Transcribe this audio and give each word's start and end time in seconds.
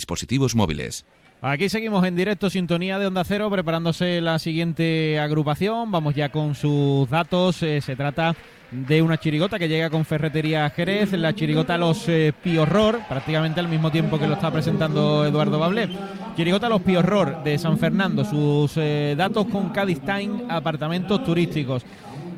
dispositivos 0.00 0.54
móviles. 0.54 1.04
Aquí 1.42 1.70
seguimos 1.70 2.04
en 2.04 2.16
directo, 2.16 2.50
sintonía 2.50 2.98
de 2.98 3.06
Onda 3.06 3.24
Cero, 3.24 3.50
preparándose 3.50 4.20
la 4.20 4.38
siguiente 4.38 5.18
agrupación. 5.18 5.90
Vamos 5.90 6.14
ya 6.14 6.30
con 6.30 6.54
sus 6.54 7.08
datos. 7.08 7.62
Eh, 7.62 7.80
se 7.80 7.96
trata 7.96 8.36
de 8.70 9.02
una 9.02 9.18
chirigota 9.18 9.58
que 9.58 9.68
llega 9.68 9.88
con 9.88 10.04
Ferretería 10.04 10.68
Jerez, 10.70 11.12
la 11.12 11.34
chirigota 11.34 11.78
Los 11.78 12.08
eh, 12.08 12.32
Piorror, 12.42 13.00
prácticamente 13.08 13.58
al 13.58 13.68
mismo 13.68 13.90
tiempo 13.90 14.18
que 14.18 14.26
lo 14.26 14.34
está 14.34 14.50
presentando 14.52 15.24
Eduardo 15.24 15.58
Bablé. 15.58 15.88
Chirigota 16.36 16.68
Los 16.68 16.82
Piorror 16.82 17.42
de 17.42 17.58
San 17.58 17.78
Fernando, 17.78 18.24
sus 18.24 18.76
eh, 18.76 19.14
datos 19.16 19.46
con 19.46 19.70
Cádiz 19.70 20.00
Time, 20.00 20.44
apartamentos 20.48 21.24
turísticos. 21.24 21.84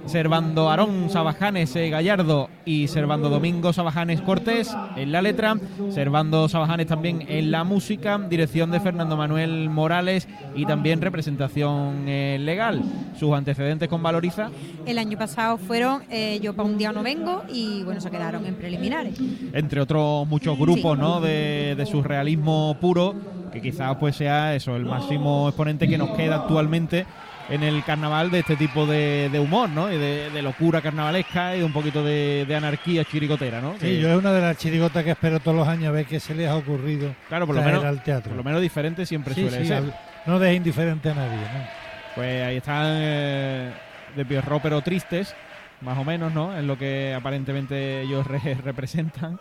Servando 0.06 0.68
Aarón 0.68 1.10
Sabajanes 1.10 1.74
eh, 1.76 1.88
Gallardo 1.88 2.50
y 2.64 2.88
Servando 2.88 3.30
Domingo 3.30 3.72
Sabajanes 3.72 4.20
Cortés 4.20 4.74
en 4.96 5.12
la 5.12 5.22
letra, 5.22 5.56
Servando 5.90 6.48
Sabajanes 6.48 6.86
también 6.86 7.24
en 7.28 7.50
la 7.50 7.64
música, 7.64 8.18
dirección 8.18 8.70
de 8.70 8.80
Fernando 8.80 9.16
Manuel 9.16 9.70
Morales 9.70 10.28
y 10.54 10.66
también 10.66 11.00
representación 11.00 12.08
eh, 12.08 12.38
legal. 12.40 12.82
Sus 13.18 13.32
antecedentes 13.34 13.88
con 13.88 14.02
Valoriza. 14.02 14.50
El 14.86 14.98
año 14.98 15.16
pasado 15.16 15.56
fueron 15.56 16.02
eh, 16.10 16.40
Yo 16.42 16.54
para 16.54 16.68
un 16.68 16.78
día 16.78 16.92
no 16.92 17.02
vengo 17.02 17.42
y 17.48 17.82
bueno, 17.84 18.00
se 18.00 18.10
quedaron 18.10 18.44
en 18.46 18.56
preliminares. 18.56 19.18
Entre 19.52 19.80
otros 19.80 20.26
muchos 20.26 20.58
grupos 20.58 20.98
¿no? 20.98 21.20
de, 21.20 21.74
de 21.76 21.86
surrealismo 21.86 22.76
puro, 22.80 23.14
que 23.52 23.60
quizás 23.60 23.96
pues 23.96 24.16
sea 24.16 24.54
eso, 24.54 24.76
el 24.76 24.84
máximo 24.84 25.48
exponente 25.48 25.86
que 25.88 25.98
nos 25.98 26.10
queda 26.10 26.36
actualmente 26.36 27.06
en 27.52 27.62
el 27.62 27.84
carnaval 27.84 28.30
de 28.30 28.38
este 28.38 28.56
tipo 28.56 28.86
de, 28.86 29.30
humor, 29.38 29.68
¿no? 29.68 29.92
Y 29.92 29.98
de, 29.98 30.40
locura 30.40 30.80
carnavalesca 30.80 31.54
y 31.54 31.62
un 31.62 31.72
poquito 31.72 32.02
de, 32.02 32.46
anarquía 32.56 33.04
chirigotera, 33.04 33.60
¿no? 33.60 33.74
Sí, 33.78 34.00
yo 34.00 34.08
es 34.08 34.16
una 34.16 34.32
de 34.32 34.40
las 34.40 34.56
chirigotas 34.56 35.04
que 35.04 35.10
espero 35.10 35.38
todos 35.38 35.58
los 35.58 35.68
años 35.68 35.88
a 35.88 35.90
ver 35.90 36.06
qué 36.06 36.18
se 36.18 36.34
les 36.34 36.48
ha 36.48 36.56
ocurrido 36.56 37.14
claro, 37.28 37.46
por 37.46 37.56
lo 37.56 37.62
menos, 37.62 37.84
al 37.84 38.02
teatro. 38.02 38.30
Por 38.30 38.38
lo 38.38 38.44
menos 38.44 38.62
diferente 38.62 39.04
siempre 39.04 39.34
suele 39.34 39.66
ser. 39.66 39.84
No 40.24 40.38
deje 40.38 40.54
indiferente 40.54 41.10
a 41.10 41.14
nadie, 41.14 41.36
¿no? 41.36 41.66
Pues 42.14 42.42
ahí 42.42 42.56
están 42.56 42.86
eh, 42.88 43.70
de 44.16 44.24
pierro 44.24 44.60
pero 44.62 44.80
tristes, 44.80 45.34
más 45.82 45.98
o 45.98 46.04
menos, 46.04 46.32
¿no? 46.32 46.56
En 46.56 46.66
lo 46.66 46.78
que 46.78 47.12
aparentemente 47.14 48.00
ellos 48.00 48.26
representan. 48.64 49.38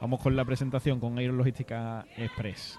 Vamos 0.00 0.20
con 0.20 0.36
la 0.36 0.44
presentación 0.44 1.00
con 1.00 1.18
Aerologística 1.18 2.06
Express. 2.16 2.78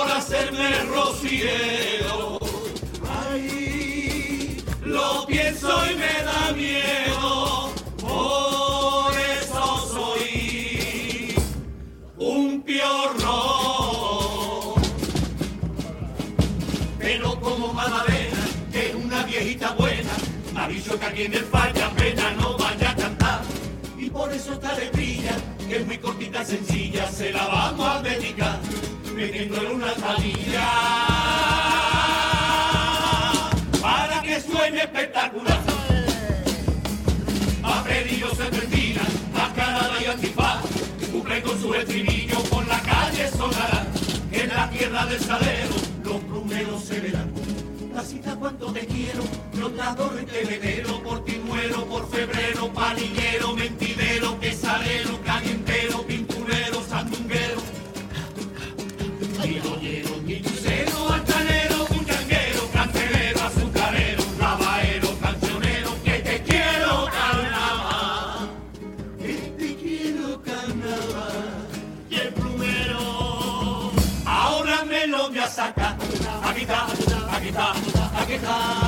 por 0.00 0.10
hacerme 0.12 0.70
rociero. 0.84 2.38
Ay, 3.30 4.62
lo 4.84 5.26
pienso 5.26 5.68
y 5.90 5.94
me 5.96 6.24
da 6.24 6.52
miedo. 6.52 7.00
dicho 20.70 20.98
que 20.98 21.06
aquí 21.06 21.22
en 21.24 21.34
el 21.34 21.44
falla 21.44 21.90
pena 21.90 22.30
no 22.38 22.56
vaya 22.56 22.90
a 22.90 22.96
cantar. 22.96 23.40
Y 23.98 24.08
por 24.08 24.32
eso 24.32 24.52
esta 24.52 24.74
letrilla, 24.74 25.36
que 25.68 25.76
es 25.78 25.86
muy 25.86 25.98
cortita, 25.98 26.44
sencilla, 26.44 27.10
se 27.10 27.32
la 27.32 27.46
vamos 27.46 27.86
a 27.86 28.02
dedicar, 28.02 28.58
metiéndole 29.20 29.70
una 29.74 29.94
salilla. 29.96 30.68
Para 33.82 34.22
que 34.22 34.40
suene 34.40 34.78
espectacular. 34.78 35.60
A 37.62 37.84
pedido 37.84 38.34
se 38.34 38.44
termina, 38.44 39.02
cara 39.54 39.90
y 40.02 40.06
antifaz, 40.06 40.64
cumple 41.12 41.42
con 41.42 41.60
su 41.60 41.74
estribillo, 41.74 42.42
por 42.44 42.66
la 42.66 42.80
calle 42.80 43.28
sonará, 43.30 43.86
en 44.32 44.48
la 44.48 44.70
tierra 44.70 45.04
del 45.06 45.20
salero, 45.20 45.74
los 46.02 46.20
plumeros 46.22 46.84
se 46.84 47.00
verán 47.00 47.30
Casita 47.94 48.34
cuánto 48.36 48.72
te 48.72 48.86
quiero, 48.86 49.22
adoro 49.82 50.20
y 50.20 50.24
te 50.24 50.44
venero, 50.44 51.02
por 51.02 51.24
ti 51.24 51.40
muero, 51.44 51.84
por 51.84 52.08
febrero, 52.08 52.72
palillero, 52.72 53.54
mentidero, 53.54 54.40
quesalero, 54.40 55.20
calientero, 55.22 56.02
pinturero, 56.06 56.82
sandunguero, 56.88 57.59
guillollero, 59.42 60.22
guillucero, 60.24 61.12
altanero, 61.12 61.86
cuchanguero, 61.86 62.70
cancelero, 62.72 63.40
azucarero, 63.42 64.22
rabaero, 64.38 65.18
cancionero, 65.20 65.90
que 66.04 66.18
te 66.18 66.42
quiero 66.42 67.06
carnaval, 67.06 68.50
que 69.18 69.34
te 69.58 69.76
quiero 69.76 70.42
carnaval, 70.42 71.68
y 72.10 72.14
el 72.16 72.32
plumero, 72.34 73.92
ahora 74.26 74.84
me 74.84 75.06
lo 75.06 75.28
voy 75.28 75.38
a 75.38 75.48
sacar, 75.48 75.96
a 76.42 76.54
quitar 76.54 76.86
aquí 77.32 77.48
está, 77.48 78.20
aquí 78.20 78.34
está. 78.34 78.79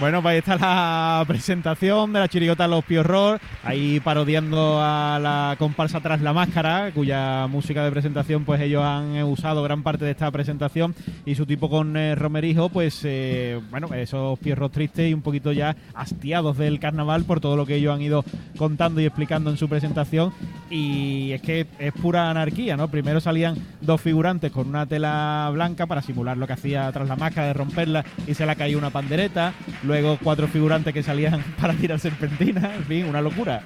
Bueno, 0.00 0.22
pues 0.22 0.32
ahí 0.32 0.38
está 0.38 0.56
la 0.56 1.22
presentación 1.26 2.14
de 2.14 2.20
la 2.20 2.28
chirigota 2.28 2.66
Los 2.66 2.86
Piorror, 2.86 3.38
ahí 3.62 4.00
parodiando 4.00 4.80
a 4.80 5.18
la 5.20 5.56
comparsa 5.58 6.00
Tras 6.00 6.22
la 6.22 6.32
Máscara, 6.32 6.90
cuya 6.94 7.46
música 7.48 7.84
de 7.84 7.90
presentación 7.90 8.46
pues 8.46 8.62
ellos 8.62 8.82
han 8.82 9.22
usado 9.24 9.62
gran 9.62 9.82
parte 9.82 10.06
de 10.06 10.12
esta 10.12 10.30
presentación 10.30 10.94
y 11.26 11.34
su 11.34 11.44
tipo 11.44 11.68
con 11.68 11.98
eh, 11.98 12.14
Romerijo, 12.14 12.70
pues 12.70 13.02
eh, 13.04 13.60
bueno, 13.70 13.92
esos 13.92 14.38
Piorros 14.38 14.72
tristes 14.72 15.10
y 15.10 15.12
un 15.12 15.20
poquito 15.20 15.52
ya 15.52 15.76
hastiados 15.92 16.56
del 16.56 16.80
carnaval 16.80 17.24
por 17.24 17.40
todo 17.40 17.56
lo 17.56 17.66
que 17.66 17.74
ellos 17.74 17.94
han 17.94 18.00
ido 18.00 18.24
contando 18.56 19.02
y 19.02 19.04
explicando 19.04 19.50
en 19.50 19.58
su 19.58 19.68
presentación 19.68 20.32
y 20.70 21.32
es 21.32 21.42
que 21.42 21.66
es 21.78 21.92
pura 21.92 22.30
anarquía, 22.30 22.74
¿no? 22.74 22.88
Primero 22.88 23.20
salían 23.20 23.54
dos 23.82 24.00
figurantes 24.00 24.50
con 24.50 24.66
una 24.66 24.86
tela 24.86 25.50
blanca 25.52 25.84
para 25.84 26.00
simular 26.00 26.38
lo 26.38 26.46
que 26.46 26.54
hacía 26.54 26.90
Tras 26.90 27.06
la 27.06 27.16
Máscara 27.16 27.48
de 27.48 27.52
romperla 27.52 28.02
y 28.26 28.32
se 28.32 28.46
la 28.46 28.54
caía 28.54 28.78
una 28.78 28.88
pandereta 28.88 29.52
luego 29.90 30.18
cuatro 30.22 30.46
figurantes 30.46 30.94
que 30.94 31.02
salían 31.02 31.42
para 31.60 31.74
tirar 31.74 31.98
serpentinas, 31.98 32.76
en 32.76 32.84
fin, 32.84 33.04
una 33.06 33.20
locura. 33.20 33.62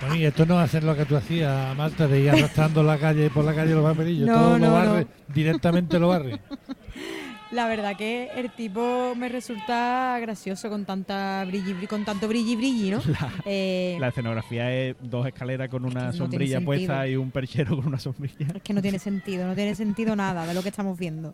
Bueno, 0.00 0.16
y 0.16 0.24
esto 0.24 0.44
no 0.46 0.54
va 0.56 0.62
a 0.64 0.68
ser 0.68 0.84
lo 0.84 0.94
que 0.96 1.04
tú 1.04 1.16
hacías, 1.16 1.76
Marta, 1.76 2.06
de 2.06 2.20
ir 2.20 2.30
arrastrando 2.30 2.82
la 2.82 2.96
calle 2.98 3.30
por 3.30 3.44
la 3.44 3.54
calle 3.54 3.74
los 3.74 3.82
paperillos. 3.84 4.26
No, 4.28 4.34
Todo 4.34 4.58
no, 4.58 4.66
lo 4.66 4.72
barre, 4.72 5.00
no. 5.02 5.34
directamente 5.34 5.98
lo 5.98 6.08
barre. 6.08 6.40
La 7.50 7.68
verdad 7.68 7.96
que 7.96 8.30
el 8.34 8.50
tipo 8.50 9.14
me 9.16 9.28
resulta 9.28 10.18
gracioso 10.20 10.68
con 10.68 10.84
tanta 10.84 11.44
brilli, 11.46 11.72
brilli- 11.72 11.86
con 11.86 12.04
tanto 12.04 12.26
brilli 12.26 12.56
brilli, 12.56 12.90
¿no? 12.90 13.00
Eh, 13.44 13.96
La 14.00 14.08
escenografía 14.08 14.72
es 14.74 14.96
dos 15.00 15.24
escaleras 15.24 15.68
con 15.68 15.84
una 15.84 16.08
Es 16.08 16.16
que 16.16 16.18
no 16.22 16.28
tiene 16.28 16.46
sombrilla 16.48 16.60
puesta 16.64 17.06
y 17.06 17.14
un 17.14 17.30
perchero 17.30 17.76
con 17.76 17.86
una 17.86 17.98
sombrilla. 18.00 18.48
Es 18.56 18.62
que 18.62 18.72
no 18.74 18.82
tiene 18.82 18.98
sentido, 19.10 19.46
no 19.46 19.54
tiene 19.54 19.76
sentido 19.76 20.16
nada 20.16 20.46
de 20.46 20.54
lo 20.54 20.62
que 20.64 20.70
estamos 20.70 20.98
viendo. 20.98 21.32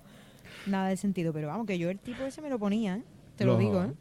Nada 0.67 0.89
de 0.89 0.99
sentido, 0.99 1.33
pero 1.33 1.49
vamos, 1.49 1.67
que 1.67 1.79
yo 1.79 1.89
el 1.89 1.99
tipo 1.99 2.23
ese 2.25 2.43
me 2.43 2.51
lo 2.51 2.59
ponía, 2.59 2.97
¿eh? 2.97 3.03
Te 3.41 3.47
lo 3.47 3.57
digo, 3.57 3.83
¿eh? 3.83 3.93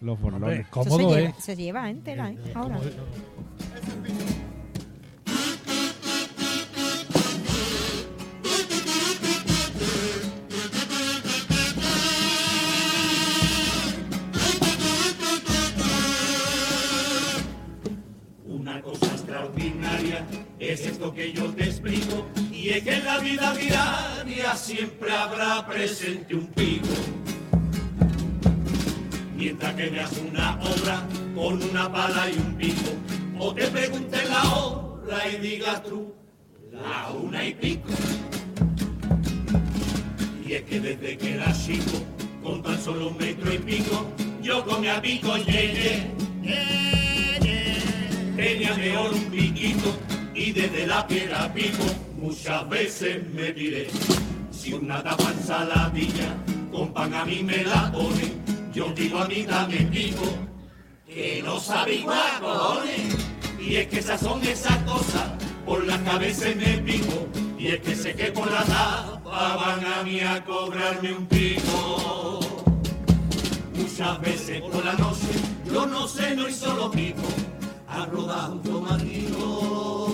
Los. 0.00 0.18
Eso 0.18 0.70
cómodo, 0.70 1.12
se, 1.12 1.18
¿eh? 1.18 1.22
lleva, 1.26 1.40
se 1.40 1.56
lleva 1.56 1.90
entera, 1.90 2.30
¿eh? 2.30 2.38
Ahora. 2.54 2.80
Una 18.46 18.80
cosa 18.80 19.06
extraordinaria 19.08 20.26
es 20.58 20.86
esto 20.86 21.12
que 21.12 21.30
yo 21.30 21.52
te 21.52 21.64
explico, 21.64 22.24
y 22.50 22.70
es 22.70 22.82
que 22.82 22.94
en 22.94 23.04
la 23.04 23.18
vida 23.18 23.52
diaria 23.54 24.56
siempre 24.56 25.12
habrá 25.12 25.66
presente 25.66 26.34
un 26.34 26.46
pico. 26.46 26.86
Que 29.76 29.90
veas 29.90 30.10
una 30.26 30.58
obra 30.62 31.06
con 31.34 31.62
una 31.62 31.92
pala 31.92 32.30
y 32.30 32.38
un 32.38 32.54
pico, 32.54 32.92
o 33.38 33.52
te 33.52 33.66
pregunten 33.66 34.26
la 34.30 34.42
hora 34.54 35.28
y 35.28 35.36
digas 35.36 35.82
tú, 35.82 36.14
la 36.72 37.10
una 37.10 37.44
y 37.44 37.52
pico. 37.52 37.90
Y 40.46 40.54
es 40.54 40.62
que 40.62 40.80
desde 40.80 41.18
que 41.18 41.34
era 41.34 41.52
chico, 41.52 42.02
con 42.42 42.62
tan 42.62 42.80
solo 42.80 43.08
un 43.08 43.18
metro 43.18 43.52
y 43.52 43.58
pico, 43.58 44.06
yo 44.40 44.64
comía 44.64 45.02
pico, 45.02 45.36
ye, 45.36 45.74
ye. 45.74 46.10
Tenía 48.34 48.98
oro 48.98 49.14
un 49.14 49.24
piquito 49.30 49.94
y 50.34 50.52
desde 50.52 50.86
la 50.86 51.06
piedra 51.06 51.52
pico 51.52 51.84
muchas 52.18 52.66
veces 52.70 53.22
me 53.34 53.52
tiré. 53.52 53.88
Si 54.50 54.72
una 54.72 55.02
tapa 55.02 55.32
ensaladilla 55.32 56.34
con 56.72 56.94
pan 56.94 57.12
a 57.12 57.26
mí 57.26 57.42
me 57.42 57.62
la 57.62 57.92
pone, 57.92 58.45
yo 58.76 58.92
digo 58.94 59.18
a 59.20 59.26
mí 59.26 59.42
dame 59.42 59.88
pico, 59.90 60.26
que 61.06 61.42
no 61.42 61.58
sabe 61.58 61.94
igual 61.94 62.40
cojones. 62.42 63.16
Y 63.58 63.76
es 63.76 63.86
que 63.86 64.00
esas 64.00 64.20
son 64.20 64.44
esas 64.44 64.76
cosas, 64.82 65.30
por 65.64 65.82
las 65.86 65.98
cabezas 66.02 66.54
me 66.56 66.76
pico, 66.78 67.26
y 67.58 67.68
es 67.68 67.80
que 67.80 67.96
sé 67.96 68.14
que 68.14 68.30
por 68.32 68.52
la 68.52 68.62
tapa 68.64 69.56
van 69.56 69.82
a 69.82 70.02
mí 70.02 70.20
a 70.20 70.44
cobrarme 70.44 71.14
un 71.14 71.24
pico. 71.26 72.40
Muchas 73.74 74.20
veces 74.20 74.60
por 74.60 74.84
la 74.84 74.92
noche, 74.92 75.32
yo 75.72 75.86
no 75.86 76.06
sé, 76.06 76.36
no 76.36 76.46
hizo 76.46 76.74
lo 76.74 76.90
pico, 76.90 77.22
a 77.88 78.04
rodar 78.04 78.50
un 78.50 78.62
tomatito. 78.62 80.05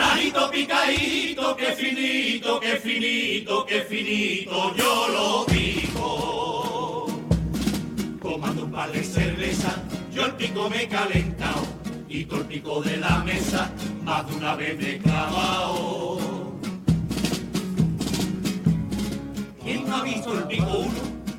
Con 0.00 0.08
ajito 0.08 0.50
picadito, 0.50 1.54
que 1.56 1.72
finito, 1.72 2.58
que 2.58 2.76
finito, 2.76 3.66
que 3.66 3.82
finito, 3.82 4.74
yo 4.74 5.08
lo 5.08 5.44
pico. 5.44 7.06
Tomando 8.22 8.64
un 8.64 8.72
par 8.72 8.90
de 8.92 9.04
cerveza, 9.04 9.76
yo 10.10 10.24
el 10.24 10.32
pico 10.36 10.70
me 10.70 10.84
he 10.84 10.88
calentado, 10.88 11.66
y 12.08 12.24
todo 12.24 12.40
el 12.40 12.46
pico 12.46 12.80
de 12.80 12.96
la 12.96 13.18
mesa, 13.18 13.70
más 14.02 14.26
de 14.26 14.36
una 14.36 14.54
vez 14.54 14.78
me 14.78 14.92
he 14.92 14.98
clavado. 14.98 16.18
¿Quién 19.62 19.86
no 19.86 19.96
ha 19.96 20.02
visto 20.02 20.32
el 20.32 20.44
pico 20.44 20.78
1 20.78 20.90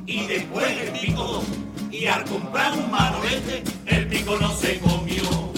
y 0.06 0.28
después 0.28 0.68
el 0.68 1.00
pico 1.00 1.24
2? 1.24 1.44
Y 1.92 2.06
al 2.06 2.24
comprar 2.25 2.78
un 2.78 2.92
manolete, 2.92 3.63
el 3.88 4.08
pico 4.08 4.38
no 4.40 4.54
se 4.56 4.78
comió. 4.78 5.52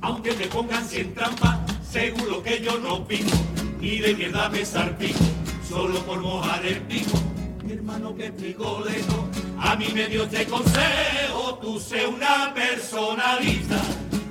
Aunque 0.00 0.32
me 0.32 0.46
pongan 0.48 0.84
cien 0.84 1.14
trampas, 1.14 1.63
seguro 1.94 2.42
que 2.42 2.60
yo 2.60 2.76
no 2.78 3.06
pico. 3.06 3.36
Ni 3.80 3.98
de 3.98 4.14
mierda 4.14 4.48
me 4.48 4.64
salpico, 4.64 5.24
solo 5.68 6.00
por 6.00 6.20
mojar 6.20 6.66
el 6.66 6.80
pico. 6.82 7.16
Mi 7.62 7.72
hermano 7.74 8.16
que 8.16 8.32
picolero, 8.32 9.28
a 9.60 9.76
mí 9.76 9.86
me 9.94 10.08
dio 10.08 10.24
este 10.24 10.44
consejo, 10.46 11.58
tú 11.62 11.78
sé 11.78 12.04
una 12.06 12.52
persona 12.52 13.38
lista 13.40 13.80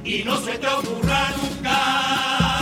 y 0.04 0.24
no 0.24 0.38
se 0.42 0.58
te 0.58 0.68
ocurra 0.68 1.34
nunca, 1.42 2.53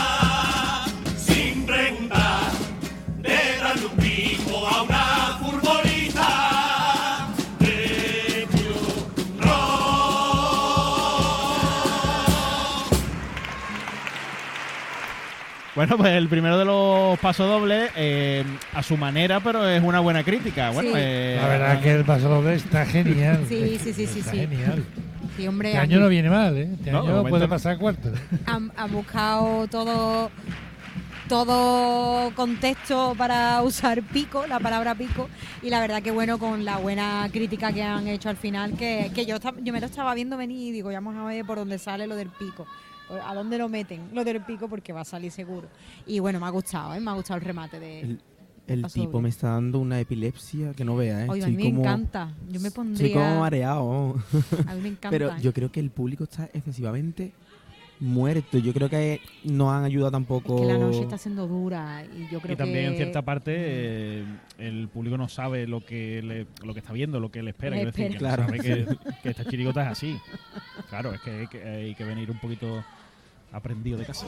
Bueno, 15.82 15.98
pues 15.98 16.12
el 16.12 16.28
primero 16.30 16.60
de 16.60 16.66
los 16.66 17.18
pasodobles, 17.18 17.90
eh, 17.96 18.44
a 18.72 18.84
su 18.84 18.98
manera, 18.98 19.40
pero 19.40 19.68
es 19.68 19.82
una 19.82 20.00
buena 20.00 20.24
crítica. 20.24 20.70
Bueno, 20.70 20.90
Sí. 20.92 20.96
eh, 20.96 21.40
La 21.42 21.48
verdad 21.48 21.74
es 21.74 21.80
que 21.82 21.92
el 21.94 22.06
paso 22.06 22.30
doble 22.30 22.54
está 22.54 22.86
genial. 22.86 23.44
Sí, 23.50 23.80
sí, 23.82 23.92
sí, 23.92 24.06
sí, 24.06 24.20
Está 24.20 24.30
sí. 24.30 24.38
genial. 24.42 24.84
Sí, 25.36 25.48
hombre, 25.48 25.70
Este 25.70 25.80
año 25.82 26.00
no 26.00 26.08
viene 26.08 26.30
mal, 26.30 26.56
¿eh? 26.56 26.70
Este 26.72 26.92
No, 26.92 27.00
año 27.00 27.08
momento 27.10 27.30
puede 27.32 27.48
pasar 27.48 27.80
cuarto. 27.80 28.12
han- 28.46 28.72
han 28.78 28.92
buscado 28.92 29.66
todo 29.70 30.30
todo 31.28 32.30
contexto 32.36 33.16
para 33.18 33.62
usar 33.64 34.04
pico, 34.04 34.46
la 34.46 34.60
palabra 34.60 34.94
pico, 34.94 35.30
y 35.64 35.72
la 35.72 35.80
verdad 35.80 36.04
que 36.04 36.12
bueno, 36.12 36.38
con 36.38 36.64
la 36.64 36.78
buena 36.78 37.28
crítica 37.32 37.72
que 37.74 37.82
han 37.82 38.08
hecho 38.08 38.30
al 38.30 38.38
final, 38.38 38.74
que, 38.78 39.10
que 39.16 39.26
yo, 39.26 39.38
yo 39.64 39.74
me 39.74 39.80
lo 39.80 39.86
estaba 39.88 40.14
viendo 40.14 40.38
venir 40.38 40.68
y 40.68 40.72
digo, 40.72 40.92
ya 40.92 41.00
vamos 41.00 41.16
a 41.16 41.26
ver 41.26 41.44
por 41.46 41.58
dónde 41.58 41.80
sale 41.80 42.06
lo 42.06 42.16
del 42.18 42.28
pico, 42.30 42.68
a 43.26 43.34
dónde 43.34 43.58
lo 43.58 43.70
meten, 43.70 44.10
lo 44.14 44.24
del 44.24 44.42
pico, 44.42 44.68
porque 44.68 44.94
va 44.94 45.02
a 45.02 45.06
salir 45.06 45.32
seguro. 45.32 45.68
Y 46.06 46.20
bueno, 46.20 46.40
me 46.40 46.46
ha 46.46 46.50
gustado, 46.50 46.94
¿eh? 46.94 47.00
me 47.00 47.12
ha 47.12 47.14
gustado 47.14 47.40
el 47.40 47.46
remate 47.46 47.80
de... 47.80 48.18
El, 48.68 48.84
tipo 48.86 49.08
doble. 49.08 49.24
me 49.24 49.30
está 49.30 49.50
dando 49.50 49.80
una 49.80 50.00
epilepsia 50.00 50.72
que 50.74 50.86
no 50.86 50.96
vea, 50.96 51.26
¿eh? 51.26 51.28
Oye, 51.30 51.44
a 51.44 51.48
Estoy 51.48 51.56
mí 51.58 51.64
me 51.64 51.70
como- 51.72 51.82
encanta, 51.82 52.34
yo 52.48 52.60
me 52.62 52.68
Estoy 52.68 52.72
pondría... 52.72 53.14
como 53.14 53.40
mareado. 53.42 54.16
A 54.68 54.76
mí 54.76 54.82
me 54.82 54.88
encanta. 54.90 55.10
Pero 55.10 55.30
¿eh? 55.30 55.36
yo 55.42 55.52
creo 55.52 55.72
que 55.72 55.80
el 55.82 55.90
público 55.90 56.24
está 56.24 56.46
excesivamente 56.54 57.34
muerto. 58.00 58.58
Yo 58.60 58.74
creo 58.74 58.90
que 58.90 59.20
no 59.44 59.72
han 59.72 59.84
ayudado 59.84 60.12
tampoco. 60.12 60.56
Es 60.56 60.62
que 60.62 60.68
la 60.74 60.78
noche 60.80 61.02
está 61.02 61.18
siendo 61.18 61.48
dura 61.48 62.04
y 62.06 62.32
yo 62.32 62.40
creo 62.40 62.54
y 62.54 62.58
también 62.58 62.86
que... 62.86 62.88
en 62.92 62.96
cierta 62.98 63.22
parte 63.24 63.54
eh, 63.56 64.26
el 64.58 64.88
público 64.90 65.18
no 65.18 65.28
sabe 65.28 65.68
lo 65.68 65.86
que 65.86 66.22
le, 66.22 66.48
lo 66.66 66.74
que 66.74 66.80
está 66.80 66.94
viendo, 66.94 67.20
lo 67.20 67.30
que 67.32 67.44
le 67.44 67.52
espera. 67.52 67.76
Le 67.76 67.92
Quiero 67.92 67.92
decir, 67.92 68.18
que 68.18 68.24
no 68.24 68.36
sabe 68.36 68.60
que, 68.60 68.98
que 69.22 69.30
esta 69.30 69.46
chirigota 69.46 69.84
es 69.84 69.88
así. 69.90 70.18
Claro, 70.90 71.14
es 71.14 71.22
que 71.22 71.32
hay, 71.32 71.48
que 71.48 71.64
hay 71.64 71.96
que 71.96 72.04
venir 72.04 72.30
un 72.32 72.40
poquito 72.40 72.84
aprendido 73.52 73.98
de 73.98 74.06
casa. 74.06 74.28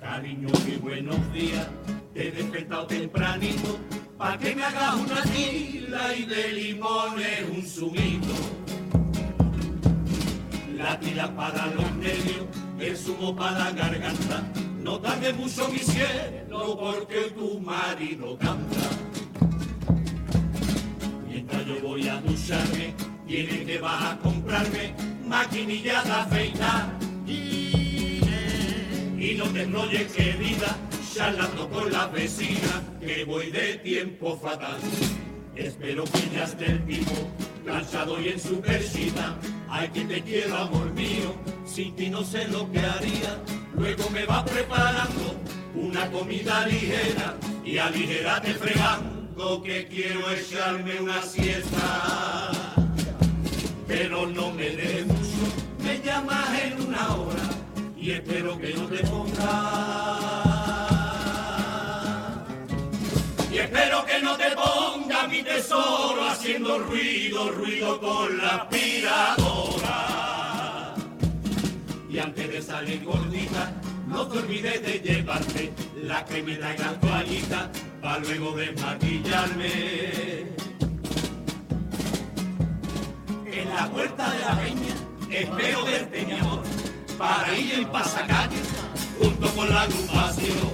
Cariño, 0.00 0.48
muy 0.64 0.76
buenos 0.76 1.32
días. 1.32 1.66
Te 2.14 2.28
he 2.28 2.32
despertado 2.32 2.86
tempranito 2.86 3.78
pa' 4.16 4.38
que 4.38 4.54
me 4.54 4.64
hagas 4.64 4.94
una 4.94 5.22
tila 5.22 6.14
y 6.16 6.24
de 6.24 6.52
limones 6.52 7.50
un 7.54 7.62
zumito. 7.62 8.34
La 10.74 10.98
tila 10.98 11.34
para 11.34 11.66
los 11.74 11.90
nervios, 11.96 12.46
el 12.86 12.96
zumo 12.96 13.34
para 13.34 13.58
la 13.58 13.72
garganta. 13.72 14.42
No 14.78 15.00
tardes 15.00 15.36
mucho 15.36 15.68
mi 15.68 15.78
cielo 15.78 16.76
porque 16.78 17.32
tu 17.34 17.60
marido 17.60 18.38
canta. 18.38 18.76
yo 21.66 21.80
voy 21.80 22.06
a 22.06 22.20
ducharme, 22.20 22.94
tiene 23.26 23.64
que 23.64 23.78
vas 23.78 24.12
a 24.12 24.18
comprarme 24.18 24.94
maquinilla 25.26 26.02
de 26.02 26.12
afeitar. 26.12 26.96
Y 27.26 28.20
no 29.36 29.46
te 29.46 29.62
enrolles 29.62 30.12
querida, 30.12 30.76
charlando 31.12 31.68
con 31.68 31.90
la 31.90 32.06
vecina, 32.06 32.84
que 33.00 33.24
voy 33.24 33.50
de 33.50 33.78
tiempo 33.78 34.36
fatal. 34.36 34.78
Espero 35.56 36.04
que 36.04 36.30
ya 36.32 36.44
esté 36.44 36.66
el 36.66 36.86
tipo, 36.86 37.28
cansado 37.64 38.20
y 38.20 38.28
en 38.28 38.38
su 38.38 38.60
persita. 38.60 39.36
Ay, 39.68 39.88
que 39.88 40.04
te 40.04 40.22
quiero, 40.22 40.56
amor 40.56 40.92
mío, 40.92 41.34
sin 41.76 41.94
ti 41.94 42.08
no 42.08 42.24
sé 42.24 42.48
lo 42.48 42.72
que 42.72 42.78
haría. 42.78 43.36
Luego 43.74 44.08
me 44.08 44.24
va 44.24 44.42
preparando 44.46 45.36
una 45.74 46.10
comida 46.10 46.66
ligera 46.66 47.36
y 47.66 47.76
aligérate 47.76 48.54
fregando 48.54 49.62
que 49.62 49.86
quiero 49.86 50.30
echarme 50.30 50.98
una 50.98 51.20
siesta. 51.20 52.50
Pero 53.86 54.26
no 54.26 54.52
me 54.52 54.70
dé 54.70 55.04
mucho, 55.04 55.42
me 55.84 56.00
llamas 56.00 56.48
en 56.62 56.80
una 56.80 57.14
hora 57.14 57.46
y 57.94 58.12
espero 58.12 58.58
que 58.58 58.72
no 58.72 58.86
te 58.86 59.04
pongas. 59.04 59.36
Y 63.52 63.58
espero 63.58 64.06
que 64.06 64.22
no 64.22 64.34
te 64.38 64.50
ponga 64.52 65.28
mi 65.28 65.42
tesoro 65.42 66.24
haciendo 66.24 66.78
ruido, 66.78 67.50
ruido 67.50 68.00
con 68.00 68.38
la 68.38 68.48
aspiradora. 68.62 70.25
Antes 72.26 72.50
de 72.50 72.60
salir 72.60 73.04
gordita, 73.04 73.72
no 74.08 74.26
te 74.26 74.38
olvides 74.38 74.82
de 74.82 74.98
llevarte 74.98 75.72
la 76.02 76.24
cremita 76.24 76.74
y 76.74 76.78
la 76.78 76.92
toallita 76.98 77.70
para 78.02 78.18
luego 78.18 78.50
desmaquillarme. 78.56 79.70
En 83.46 83.68
la 83.72 83.88
puerta 83.92 84.28
de 84.28 84.40
la 84.40 84.60
peña 84.60 84.94
espero 85.30 85.84
verte, 85.84 86.26
mi 86.26 86.32
amor, 86.32 86.64
para 87.16 87.56
ir 87.56 87.74
en 87.74 87.88
pasacalle 87.92 88.58
junto 89.20 89.48
con 89.54 89.70
la 89.70 89.82
agrupación. 89.82 90.72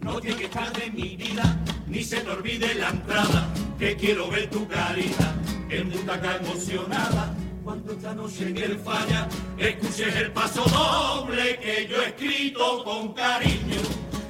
No 0.00 0.20
tiene 0.20 0.36
que 0.36 0.44
estar 0.44 0.72
de 0.74 0.90
mi 0.92 1.16
vida, 1.16 1.60
ni 1.88 2.04
se 2.04 2.20
te 2.20 2.30
olvide 2.30 2.72
la 2.76 2.90
entrada, 2.90 3.48
que 3.80 3.96
quiero 3.96 4.30
ver 4.30 4.48
tu 4.48 4.68
carita 4.68 5.34
en 5.70 5.90
butaca 5.90 6.36
emocionada. 6.36 7.34
Cuando 7.64 7.92
esta 7.92 8.14
noche 8.14 8.48
en 8.48 8.56
el 8.56 8.78
falla, 8.78 9.28
escuches 9.58 10.14
el 10.16 10.32
paso 10.32 10.64
doble 10.64 11.58
que 11.58 11.86
yo 11.86 12.02
he 12.02 12.08
escrito 12.08 12.82
con 12.84 13.12
cariño 13.12 13.80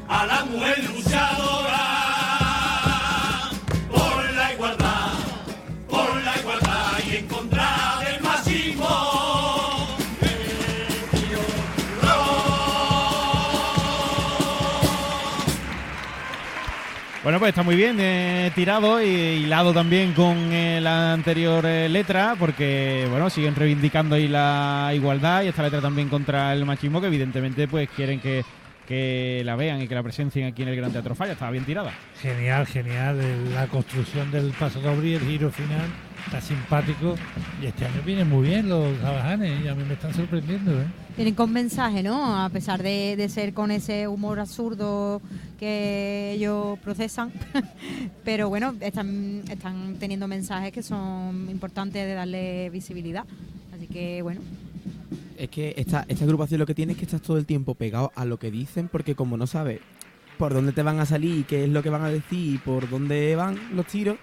a 0.08 0.26
la 0.26 0.44
mujer 0.46 0.84
luchadora 0.92 2.09
Bueno, 17.22 17.38
pues 17.38 17.50
está 17.50 17.62
muy 17.62 17.76
bien 17.76 17.96
eh, 18.00 18.50
tirado 18.54 19.02
y 19.02 19.06
hilado 19.06 19.74
también 19.74 20.14
con 20.14 20.36
eh, 20.52 20.80
la 20.80 21.12
anterior 21.12 21.66
eh, 21.66 21.86
letra, 21.88 22.34
porque 22.38 23.06
bueno, 23.10 23.28
siguen 23.28 23.54
reivindicando 23.54 24.14
ahí 24.14 24.26
la 24.26 24.90
igualdad 24.94 25.42
y 25.42 25.48
esta 25.48 25.62
letra 25.62 25.82
también 25.82 26.08
contra 26.08 26.54
el 26.54 26.64
machismo, 26.64 26.98
que 26.98 27.08
evidentemente 27.08 27.68
pues 27.68 27.90
quieren 27.94 28.20
que, 28.20 28.42
que 28.88 29.42
la 29.44 29.54
vean 29.54 29.82
y 29.82 29.86
que 29.86 29.94
la 29.94 30.02
presencien 30.02 30.46
aquí 30.46 30.62
en 30.62 30.68
el 30.68 30.76
Gran 30.76 30.92
Teatro 30.92 31.14
Falla. 31.14 31.32
Estaba 31.34 31.50
bien 31.50 31.64
tirada. 31.64 31.92
Genial, 32.22 32.66
genial. 32.66 33.20
el- 33.20 33.54
La 33.54 33.66
construcción 33.66 34.30
del 34.30 34.52
paso 34.52 34.80
y 35.04 35.12
el 35.12 35.20
giro 35.20 35.50
final 35.50 35.90
está 36.24 36.40
simpático. 36.40 37.16
Y 37.62 37.66
este 37.66 37.84
año 37.84 38.00
vienen 38.02 38.30
muy 38.30 38.48
bien 38.48 38.66
los 38.66 38.98
jabajanes 38.98 39.62
y 39.62 39.68
a 39.68 39.74
mí 39.74 39.84
me 39.86 39.92
están 39.92 40.14
sorprendiendo. 40.14 40.72
¿eh? 40.72 40.86
Vienen 41.20 41.34
con 41.34 41.52
mensaje, 41.52 42.02
¿no? 42.02 42.42
A 42.42 42.48
pesar 42.48 42.82
de, 42.82 43.14
de 43.14 43.28
ser 43.28 43.52
con 43.52 43.70
ese 43.70 44.08
humor 44.08 44.40
absurdo 44.40 45.20
que 45.58 46.32
ellos 46.32 46.78
procesan. 46.78 47.30
Pero 48.24 48.48
bueno, 48.48 48.74
están, 48.80 49.42
están 49.50 49.96
teniendo 50.00 50.26
mensajes 50.28 50.72
que 50.72 50.82
son 50.82 51.46
importantes 51.50 52.06
de 52.06 52.14
darle 52.14 52.70
visibilidad. 52.70 53.26
Así 53.70 53.86
que 53.86 54.22
bueno, 54.22 54.40
Es 55.36 55.50
que 55.50 55.74
esta, 55.76 56.06
esta 56.08 56.24
agrupación 56.24 56.58
lo 56.58 56.64
que 56.64 56.74
tiene 56.74 56.92
es 56.92 56.98
que 56.98 57.04
estás 57.04 57.20
todo 57.20 57.36
el 57.36 57.44
tiempo 57.44 57.74
pegado 57.74 58.12
a 58.14 58.24
lo 58.24 58.38
que 58.38 58.50
dicen, 58.50 58.88
porque 58.88 59.14
como 59.14 59.36
no 59.36 59.46
sabes 59.46 59.80
por 60.38 60.54
dónde 60.54 60.72
te 60.72 60.82
van 60.82 61.00
a 61.00 61.04
salir, 61.04 61.44
qué 61.44 61.64
es 61.64 61.68
lo 61.68 61.82
que 61.82 61.90
van 61.90 62.02
a 62.02 62.08
decir 62.08 62.54
y 62.54 62.56
por 62.56 62.88
dónde 62.88 63.36
van 63.36 63.58
los 63.76 63.84
tiros, 63.84 64.16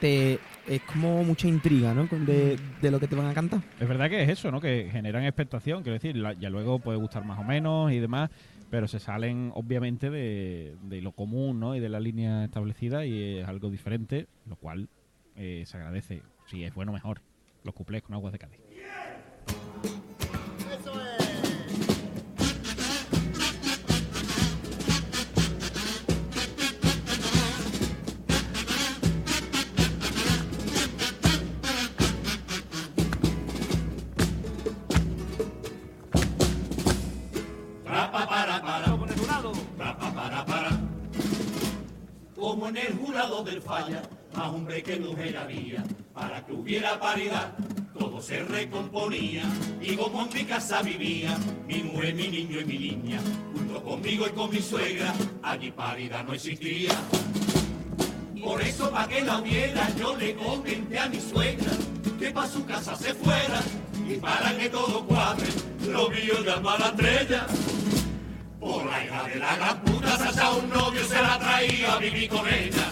te 0.00 0.38
es 0.66 0.80
como 0.82 1.22
mucha 1.24 1.48
intriga, 1.48 1.94
¿no? 1.94 2.06
De, 2.06 2.58
de 2.80 2.90
lo 2.90 2.98
que 2.98 3.06
te 3.06 3.16
van 3.16 3.26
a 3.26 3.34
cantar. 3.34 3.60
Es 3.78 3.88
verdad 3.88 4.08
que 4.08 4.22
es 4.22 4.28
eso, 4.28 4.50
¿no? 4.50 4.60
Que 4.60 4.88
generan 4.90 5.24
expectación, 5.24 5.82
quiero 5.82 5.94
decir, 5.94 6.16
ya 6.38 6.50
luego 6.50 6.78
puede 6.78 6.98
gustar 6.98 7.24
más 7.24 7.38
o 7.38 7.44
menos 7.44 7.92
y 7.92 7.98
demás, 7.98 8.30
pero 8.70 8.86
se 8.88 9.00
salen 9.00 9.50
obviamente 9.54 10.10
de, 10.10 10.76
de 10.82 11.00
lo 11.00 11.12
común, 11.12 11.60
¿no? 11.60 11.74
Y 11.74 11.80
de 11.80 11.88
la 11.88 12.00
línea 12.00 12.44
establecida 12.44 13.04
y 13.04 13.38
es 13.38 13.48
algo 13.48 13.70
diferente, 13.70 14.26
lo 14.46 14.56
cual 14.56 14.88
eh, 15.36 15.64
se 15.66 15.76
agradece. 15.76 16.22
Si 16.46 16.64
es 16.64 16.74
bueno, 16.74 16.92
mejor. 16.92 17.20
Los 17.62 17.74
cuplés 17.74 18.02
con 18.02 18.14
aguas 18.14 18.32
de 18.32 18.38
Cádiz. 18.38 18.60
En 42.68 42.76
el 42.76 42.92
jurado 42.98 43.42
del 43.42 43.62
falla, 43.62 44.02
más 44.36 44.48
hombre 44.48 44.82
que 44.82 44.96
mujer 45.00 45.36
había. 45.36 45.82
Para 46.12 46.44
que 46.44 46.52
hubiera 46.52 47.00
paridad, 47.00 47.52
todo 47.98 48.20
se 48.20 48.44
recomponía. 48.44 49.42
Y 49.80 49.96
como 49.96 50.22
en 50.22 50.34
mi 50.34 50.44
casa 50.44 50.82
vivía, 50.82 51.36
mi 51.66 51.82
mujer, 51.82 52.14
mi 52.14 52.28
niño 52.28 52.60
y 52.60 52.64
mi 52.64 52.78
niña, 52.78 53.20
junto 53.52 53.82
conmigo 53.82 54.26
y 54.26 54.30
con 54.30 54.50
mi 54.50 54.60
suegra, 54.60 55.12
allí 55.42 55.72
paridad 55.72 56.22
no 56.24 56.34
existía. 56.34 56.92
Por 58.40 58.60
eso 58.62 58.90
para 58.90 59.08
que 59.08 59.22
la 59.22 59.38
hubiera 59.38 59.88
yo 59.96 60.16
le 60.16 60.36
comenté 60.36 60.98
a 60.98 61.08
mi 61.08 61.20
suegra 61.20 61.72
que 62.18 62.30
para 62.30 62.46
su 62.46 62.64
casa 62.66 62.94
se 62.94 63.14
fuera 63.14 63.60
y 64.08 64.14
para 64.16 64.56
que 64.56 64.68
todo 64.68 65.04
cuadre 65.06 65.48
lo 65.88 66.08
mío 66.10 66.34
llama 66.44 66.78
la 66.78 66.86
estrella. 66.86 67.46
La 69.08 69.22
de 69.24 69.36
la 69.36 69.56
gran 69.56 69.80
puta 69.80 70.18
un 70.58 70.68
novio 70.68 71.02
se 71.04 71.22
la 71.22 71.38
traía 71.38 71.94
a 71.94 71.98
vivir 71.98 72.28
con 72.28 72.46
ella. 72.46 72.90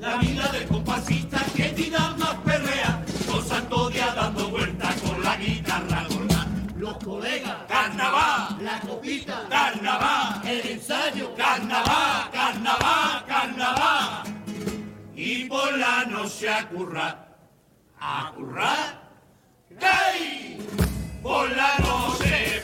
La 0.00 0.16
vida 0.16 0.48
del 0.48 0.66
compasista 0.68 1.44
que 1.54 1.64
tira 1.70 2.14
más 2.16 2.34
perrea, 2.36 3.04
con 3.30 3.46
santo 3.46 3.90
día 3.90 4.12
dando 4.14 4.48
vueltas 4.48 4.96
con 5.02 5.22
la 5.22 5.36
guitarra 5.36 6.06
gorda. 6.08 6.46
Los 6.76 6.96
colegas, 7.04 7.56
carnaval, 7.68 8.64
la 8.64 8.80
copita, 8.80 9.46
carnaval, 9.50 10.40
el 10.48 10.66
ensayo, 10.66 11.34
carnaval, 11.34 12.30
carnaval, 12.32 13.24
carnaval. 13.26 14.22
Y 15.14 15.44
por 15.44 15.76
la 15.76 16.06
noche 16.06 16.48
a 16.48 16.66
currar, 16.68 17.36
a 18.00 18.32
currar, 18.34 19.10
¡gay! 19.68 20.58
Por 21.22 21.54
la 21.54 21.76
noche, 21.80 22.59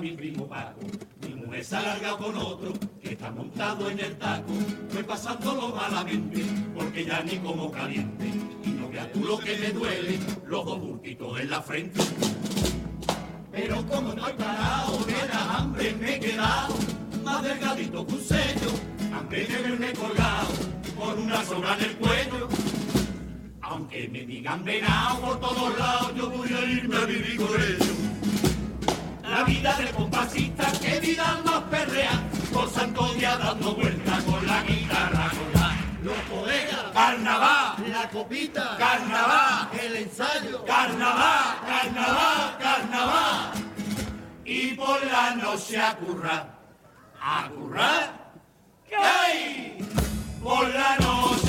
mi 0.00 0.12
primo 0.12 0.48
Paco. 0.48 0.80
Mi 1.22 1.34
mujer 1.34 1.64
se 1.64 1.76
ha 1.76 2.16
con 2.16 2.36
otro, 2.36 2.72
que 3.02 3.12
está 3.12 3.30
montado 3.30 3.90
en 3.90 4.00
el 4.00 4.16
taco. 4.16 4.52
Fue 4.88 5.04
pasándolo 5.04 5.74
malamente, 5.74 6.42
porque 6.74 7.04
ya 7.04 7.22
ni 7.22 7.36
como 7.36 7.70
caliente. 7.70 8.26
Y 8.64 8.70
no 8.70 8.88
veas 8.88 9.12
tú 9.12 9.20
lo 9.24 9.38
que 9.38 9.56
me 9.58 9.68
duele, 9.70 10.18
los 10.46 10.64
dos 10.64 10.80
bultitos 10.80 11.40
en 11.40 11.50
la 11.50 11.60
frente. 11.60 12.00
Pero 13.52 13.86
como 13.86 14.14
no 14.14 14.26
he 14.28 14.34
parado, 14.34 14.98
de 15.04 15.28
la 15.28 15.56
hambre 15.58 15.94
me 16.00 16.16
he 16.16 16.20
quedado 16.20 16.74
más 17.22 17.42
delgadito 17.42 18.06
que 18.06 18.14
un 18.14 18.20
sello, 18.20 18.70
hambre 19.12 19.44
de 19.44 19.62
verme 19.62 19.92
colgado, 19.92 20.48
con 20.98 21.18
una 21.18 21.44
soga 21.44 21.76
en 21.76 21.84
el 21.84 21.96
cuello. 21.96 22.48
Aunque 23.60 24.08
me 24.08 24.24
digan 24.24 24.64
venado 24.64 25.20
por 25.20 25.40
todos 25.40 25.78
lados, 25.78 26.14
yo 26.16 26.30
voy 26.30 26.48
a 26.52 26.64
irme 26.64 26.96
a 26.96 27.04
vivir 27.04 27.36
con 27.36 27.62
ellos. 27.62 28.09
La 29.40 29.46
vida 29.46 29.74
del 29.78 29.90
compasista, 29.92 30.70
que 30.82 31.00
vida 31.00 31.40
más 31.46 31.62
perrea, 31.70 32.10
por 32.52 32.68
santo 32.68 33.06
día 33.14 33.38
dando 33.38 33.74
vueltas 33.74 34.22
con 34.24 34.46
la 34.46 34.62
guitarra 34.64 35.30
con 35.30 35.58
la 35.58 35.76
los 36.02 36.18
colegas, 36.28 36.84
carnaval, 36.92 37.74
la 37.88 38.10
copita, 38.10 38.76
carnaval, 38.76 39.68
el 39.82 39.96
ensayo, 39.96 40.62
carnaval, 40.66 41.56
carnaval, 41.66 42.58
carnaval. 42.60 43.52
Y 44.44 44.74
por 44.74 45.06
la 45.06 45.34
noche 45.36 45.80
a 45.80 45.96
currar, 45.96 46.58
a 47.18 47.48
currar, 47.48 48.32
¿qué 48.86 48.96
hay? 48.96 49.78
Por 50.42 50.68
la 50.68 50.96
noche, 50.98 51.39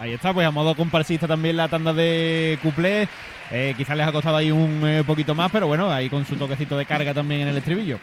Ahí 0.00 0.12
está, 0.12 0.32
pues 0.32 0.46
a 0.46 0.50
modo 0.50 0.74
comparsista 0.76 1.26
también 1.26 1.56
la 1.56 1.68
tanda 1.68 1.92
de 1.92 2.58
cuplés. 2.62 3.08
Eh, 3.50 3.74
quizás 3.76 3.96
les 3.96 4.06
ha 4.06 4.12
costado 4.12 4.36
ahí 4.36 4.50
un 4.50 4.86
eh, 4.86 5.02
poquito 5.04 5.34
más, 5.34 5.50
pero 5.50 5.66
bueno, 5.66 5.90
ahí 5.90 6.08
con 6.08 6.24
su 6.24 6.36
toquecito 6.36 6.76
de 6.76 6.86
carga 6.86 7.14
también 7.14 7.42
en 7.42 7.48
el 7.48 7.56
estribillo. 7.56 7.98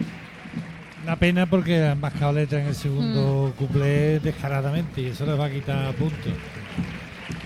Una 1.04 1.16
pena 1.16 1.46
porque 1.46 1.84
han 1.84 2.00
mascado 2.00 2.34
letra 2.34 2.62
en 2.62 2.68
el 2.68 2.76
segundo 2.76 3.54
cuplé 3.58 4.20
descaradamente 4.20 5.02
y 5.02 5.06
eso 5.08 5.26
les 5.26 5.40
va 5.40 5.46
a 5.46 5.52
quitar 5.52 5.94
puntos. 5.94 6.34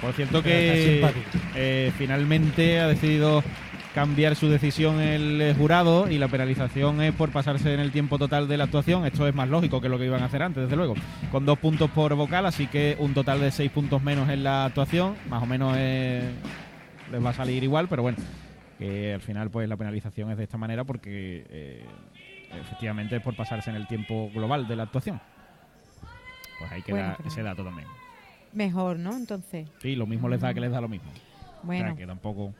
Por 0.01 0.13
cierto 0.13 0.41
que 0.41 1.05
eh, 1.55 1.91
finalmente 1.97 2.79
ha 2.79 2.87
decidido 2.87 3.43
cambiar 3.93 4.35
su 4.35 4.47
decisión 4.49 4.99
el 5.01 5.41
eh, 5.41 5.55
jurado 5.57 6.09
y 6.09 6.17
la 6.17 6.27
penalización 6.27 7.01
es 7.01 7.13
por 7.13 7.31
pasarse 7.31 7.73
en 7.73 7.79
el 7.79 7.91
tiempo 7.91 8.17
total 8.17 8.47
de 8.47 8.57
la 8.57 8.65
actuación. 8.65 9.05
Esto 9.05 9.27
es 9.27 9.33
más 9.33 9.49
lógico 9.49 9.81
que 9.81 9.89
lo 9.89 9.97
que 9.97 10.05
iban 10.05 10.21
a 10.21 10.25
hacer 10.25 10.43
antes, 10.43 10.63
desde 10.63 10.75
luego. 10.75 10.93
Con 11.31 11.45
dos 11.45 11.57
puntos 11.59 11.89
por 11.91 12.13
vocal, 12.15 12.45
así 12.45 12.67
que 12.67 12.95
un 12.99 13.13
total 13.13 13.39
de 13.41 13.51
seis 13.51 13.71
puntos 13.71 14.01
menos 14.03 14.29
en 14.29 14.43
la 14.43 14.65
actuación. 14.65 15.15
Más 15.29 15.41
o 15.41 15.45
menos 15.45 15.75
eh, 15.77 16.29
les 17.11 17.23
va 17.23 17.31
a 17.31 17.33
salir 17.33 17.63
igual, 17.63 17.87
pero 17.89 18.03
bueno, 18.03 18.17
que 18.77 19.13
al 19.13 19.21
final 19.21 19.49
pues 19.49 19.67
la 19.67 19.75
penalización 19.77 20.29
es 20.31 20.37
de 20.37 20.43
esta 20.43 20.57
manera 20.57 20.83
porque 20.83 21.45
eh, 21.49 21.83
efectivamente 22.61 23.15
es 23.15 23.21
por 23.23 23.35
pasarse 23.35 23.69
en 23.71 23.75
el 23.75 23.87
tiempo 23.87 24.29
global 24.33 24.67
de 24.67 24.75
la 24.75 24.83
actuación. 24.83 25.19
Pues 26.59 26.71
ahí 26.71 26.81
queda 26.83 26.95
Bueno, 26.95 27.13
pero- 27.17 27.29
ese 27.29 27.41
dato 27.43 27.63
también. 27.63 27.87
Mejor, 28.53 28.97
¿no? 28.97 29.15
Entonces. 29.15 29.67
Sí, 29.79 29.95
lo 29.95 30.05
mismo 30.07 30.27
les 30.27 30.41
da 30.41 30.53
que 30.53 30.59
les 30.59 30.71
da 30.71 30.81
lo 30.81 30.87
mismo. 30.87 31.09
Bueno, 31.61 31.83
O 31.83 31.87
sea, 31.89 31.95
que 31.97 32.07
tampoco... 32.07 32.53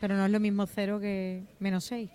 pero 0.00 0.16
no 0.16 0.24
es 0.24 0.30
lo 0.30 0.40
mismo 0.40 0.66
cero 0.66 1.00
que 1.00 1.42
menos 1.58 1.84
seis. 1.84 2.10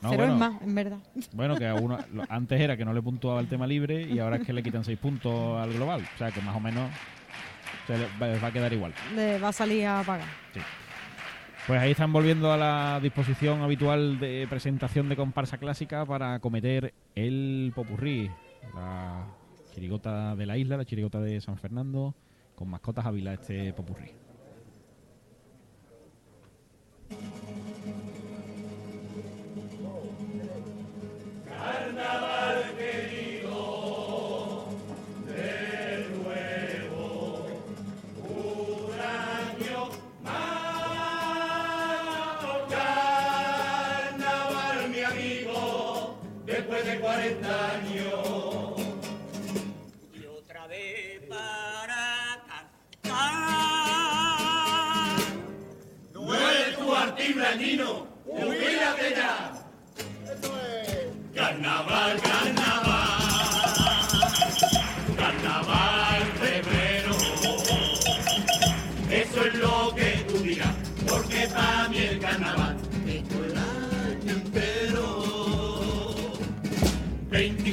No, 0.00 0.10
cero 0.10 0.26
bueno, 0.26 0.34
es 0.34 0.38
más, 0.38 0.62
en 0.62 0.74
verdad. 0.74 0.98
Bueno, 1.32 1.56
que 1.56 1.66
a 1.66 1.74
uno, 1.74 1.98
antes 2.28 2.60
era 2.60 2.76
que 2.76 2.84
no 2.84 2.92
le 2.92 3.02
puntuaba 3.02 3.40
el 3.40 3.48
tema 3.48 3.66
libre 3.66 4.02
y 4.02 4.18
ahora 4.18 4.36
es 4.36 4.46
que 4.46 4.52
le 4.52 4.62
quitan 4.62 4.84
seis 4.84 4.98
puntos 4.98 5.60
al 5.60 5.72
global. 5.72 6.02
O 6.14 6.18
sea, 6.18 6.30
que 6.30 6.40
más 6.40 6.56
o 6.56 6.60
menos 6.60 6.90
se 7.86 7.98
le 7.98 8.06
va, 8.20 8.38
va 8.38 8.48
a 8.48 8.52
quedar 8.52 8.72
igual. 8.72 8.92
Le 9.14 9.38
va 9.38 9.48
a 9.48 9.52
salir 9.52 9.86
a 9.86 10.02
pagar. 10.04 10.28
Pues 11.66 11.82
ahí 11.82 11.90
están 11.90 12.12
volviendo 12.14 12.50
a 12.50 12.56
la 12.56 12.98
disposición 13.02 13.60
habitual 13.60 14.18
de 14.18 14.46
presentación 14.48 15.08
de 15.10 15.16
comparsa 15.16 15.58
clásica 15.58 16.06
para 16.06 16.32
acometer 16.32 16.94
el 17.14 17.72
popurrí. 17.74 18.30
La 18.74 19.26
chirigota 19.74 20.34
de 20.34 20.46
la 20.46 20.56
isla, 20.56 20.78
la 20.78 20.86
chirigota 20.86 21.20
de 21.20 21.40
San 21.42 21.58
Fernando, 21.58 22.14
con 22.54 22.70
mascotas 22.70 23.04
Ávila 23.04 23.34
este 23.34 23.74
popurrí. 23.74 24.12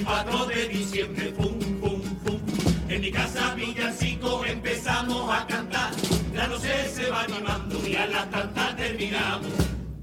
24 0.06 0.46
de 0.46 0.68
diciembre, 0.68 1.32
pum, 1.32 1.60
pum, 1.82 2.02
pum. 2.24 2.40
En 2.88 3.02
mi 3.02 3.12
casa 3.12 3.56
villancico 3.56 4.46
empezamos 4.46 5.34
a 5.34 5.48
cantar. 5.48 5.92
La 6.34 6.48
noche 6.48 6.88
se 6.90 7.10
va 7.10 7.24
animando 7.24 7.88
y 7.88 7.96
a 7.96 8.06
las 8.06 8.30
tantas 8.30 8.76
terminamos 8.76 9.52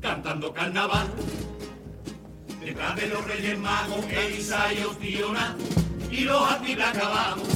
cantando 0.00 0.52
carnaval. 0.52 1.06
Detrás 2.60 2.96
de 2.96 3.06
los 3.06 3.24
Reyes 3.26 3.58
Magos, 3.58 4.04
Elisa 4.10 4.72
y 4.74 4.82
Ostiona, 4.82 5.56
y 6.10 6.20
los 6.22 6.50
actividad 6.50 6.96
acabamos 6.96 7.48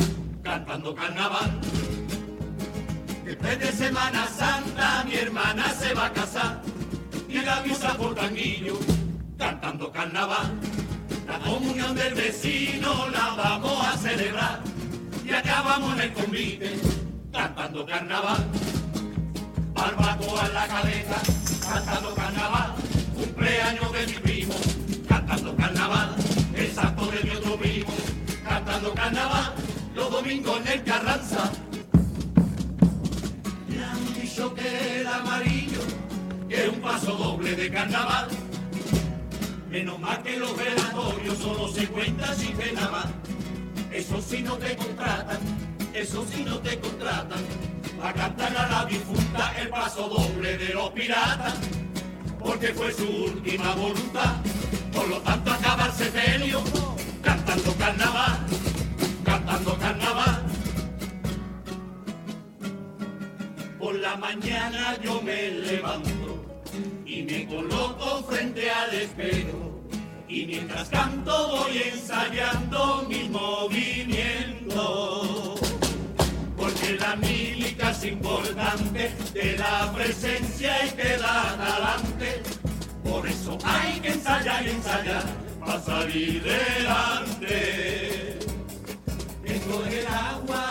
cantando 0.44 0.94
carnaval. 0.94 1.60
Después 3.24 3.58
de 3.58 3.72
Semana 3.72 4.28
Santa 4.28 5.04
mi 5.04 5.16
hermana 5.16 5.68
se 5.70 5.92
va 5.94 6.06
a 6.06 6.12
casar 6.12 6.62
y 7.28 7.40
la 7.40 7.60
misa 7.62 7.96
por 7.96 8.14
tanguillo 8.14 8.78
cantando 9.36 9.90
carnaval. 9.90 10.60
La 11.38 11.44
comunión 11.44 11.94
del 11.94 12.14
vecino 12.14 13.08
la 13.10 13.34
vamos 13.36 13.86
a 13.86 13.98
celebrar 13.98 14.60
y 15.22 15.34
acabamos 15.34 15.92
en 15.92 16.00
el 16.00 16.12
convite 16.14 16.72
cantando 17.30 17.84
carnaval. 17.84 18.42
Barbacoa 19.74 20.46
en 20.46 20.54
la 20.54 20.66
cabeza 20.66 21.20
cantando 21.60 22.14
carnaval. 22.14 22.74
Cumpleaños 23.14 23.92
de 23.92 24.06
mi 24.06 24.12
primo 24.14 24.54
cantando 25.06 25.54
carnaval. 25.56 26.16
El 26.54 26.72
santo 26.72 27.06
de 27.06 27.22
mi 27.22 27.30
otro 27.36 27.56
primo 27.58 27.92
cantando 28.48 28.94
carnaval. 28.94 29.52
Los 29.94 30.10
domingos 30.10 30.60
en 30.60 30.68
el 30.68 30.84
Carranza 30.84 31.52
me 33.68 33.84
han 33.84 34.14
dicho 34.14 34.54
que 34.54 35.00
el 35.02 35.06
amarillo 35.06 35.80
que 36.48 36.64
es 36.64 36.68
un 36.70 36.80
paso 36.80 37.12
doble 37.12 37.54
de 37.54 37.70
carnaval. 37.70 38.45
Menos 39.70 39.98
mal 39.98 40.22
que 40.22 40.36
los 40.36 40.56
velatorios 40.56 41.38
solo 41.38 41.68
se 41.68 41.86
cuentan 41.88 42.36
sin 42.36 42.56
pena 42.56 42.88
más. 42.88 43.06
Eso 43.92 44.22
sí 44.22 44.42
no 44.42 44.56
te 44.56 44.76
contratan, 44.76 45.38
eso 45.92 46.24
sí 46.30 46.44
no 46.44 46.58
te 46.60 46.78
contratan. 46.78 47.40
A 48.02 48.12
cantar 48.12 48.56
a 48.56 48.68
la 48.68 48.84
difunta 48.84 49.54
el 49.58 49.68
paso 49.68 50.08
doble 50.08 50.56
de 50.58 50.74
los 50.74 50.90
piratas. 50.90 51.54
Porque 52.38 52.68
fue 52.68 52.92
su 52.92 53.08
última 53.08 53.74
voluntad. 53.74 54.36
Por 54.92 55.08
lo 55.08 55.18
tanto 55.18 55.52
acaba 55.52 55.86
el 55.86 55.92
sepelio 55.92 56.62
cantando 57.22 57.74
carnaval, 57.74 58.46
cantando 59.24 59.78
carnaval. 59.78 60.42
Por 63.78 63.94
la 63.96 64.16
mañana 64.16 64.96
yo 65.02 65.20
me 65.22 65.50
levanto 65.50 66.15
me 67.26 67.46
coloco 67.46 68.24
frente 68.24 68.68
al 68.70 68.94
espejo. 68.94 69.82
Y 70.28 70.46
mientras 70.46 70.88
canto 70.88 71.48
voy 71.48 71.82
ensayando 71.92 73.04
mis 73.08 73.28
movimientos. 73.30 75.60
Porque 76.56 76.96
la 76.98 77.16
mímica 77.16 77.90
es 77.90 78.04
importante, 78.04 79.12
te 79.32 79.56
da 79.56 79.92
presencia 79.92 80.86
y 80.86 80.90
te 80.90 81.18
da 81.18 81.56
talante. 81.56 82.42
Por 83.04 83.26
eso 83.28 83.58
hay 83.64 83.98
que 84.00 84.12
ensayar 84.12 84.66
y 84.66 84.70
ensayar 84.70 85.24
para 85.60 85.80
salir 85.80 86.42
delante. 86.42 87.86
Agua 90.08 90.65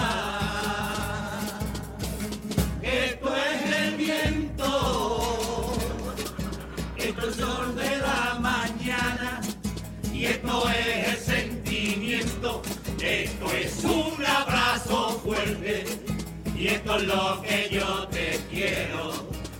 es 16.97 17.03
lo 17.03 17.41
que 17.41 17.69
yo 17.71 18.07
te 18.07 18.39
quiero. 18.49 19.11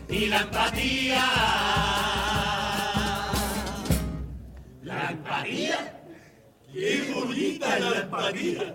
Y 0.10 0.28
la 0.28 0.42
empatía. 0.42 1.24
La 4.84 5.10
empatía. 5.12 6.04
Qué 6.72 7.14
bonita 7.14 7.80
la 7.80 8.00
empatía. 8.00 8.74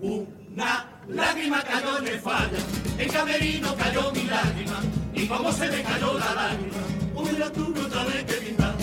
Una 0.00 1.00
lágrima 1.08 1.62
cayó 1.62 1.98
en 1.98 2.08
el 2.08 2.20
falla. 2.20 2.58
El 2.98 3.10
camerino 3.10 3.74
cayó 3.76 4.12
mi 4.12 4.24
lágrima. 4.24 4.80
Y 5.14 5.26
como 5.26 5.52
se 5.52 5.68
me 5.70 5.82
cayó 5.82 6.18
la 6.18 6.34
lágrima. 6.34 6.82
Hubiera 7.14 7.50
tú 7.52 7.68
no 7.68 7.88
sabes 7.88 8.24
que 8.24 8.34
pintar. 8.34 8.74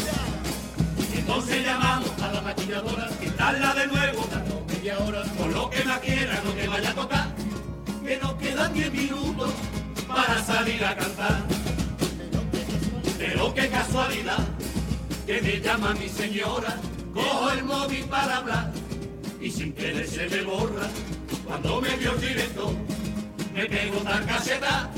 Entonces 1.27 1.65
llamamos 1.65 2.21
a 2.21 2.31
la 2.31 2.41
maquilladora, 2.41 3.09
quitarla 3.19 3.73
de 3.73 3.87
nuevo, 3.87 4.25
dando 4.31 4.65
media 4.65 4.97
hora, 4.99 5.23
con 5.37 5.53
lo 5.53 5.69
que 5.69 5.83
más 5.83 5.99
quiera, 5.99 6.41
no 6.41 6.51
te 6.51 6.67
vaya 6.69 6.89
a 6.89 6.93
tocar, 6.95 7.26
que 8.07 8.17
nos 8.19 8.33
quedan 8.35 8.73
10 8.73 8.93
minutos 8.93 9.51
para 10.07 10.41
salir 10.41 10.83
a 10.85 10.95
cantar. 10.95 11.43
Pero 13.17 13.53
qué 13.53 13.67
casualidad, 13.67 14.47
que 15.25 15.41
me 15.41 15.59
llama 15.59 15.93
mi 15.93 16.07
señora, 16.07 16.77
cojo 17.13 17.51
el 17.51 17.65
móvil 17.65 18.05
para 18.05 18.37
hablar, 18.37 18.71
y 19.41 19.51
sin 19.51 19.73
querer 19.73 20.07
se 20.07 20.29
me 20.29 20.41
borra, 20.43 20.87
cuando 21.45 21.81
me 21.81 21.97
vio 21.97 22.13
el 22.13 22.21
director, 22.21 22.73
me 23.53 23.65
pego 23.65 23.97
tan 23.97 24.25
caseta, 24.25 24.89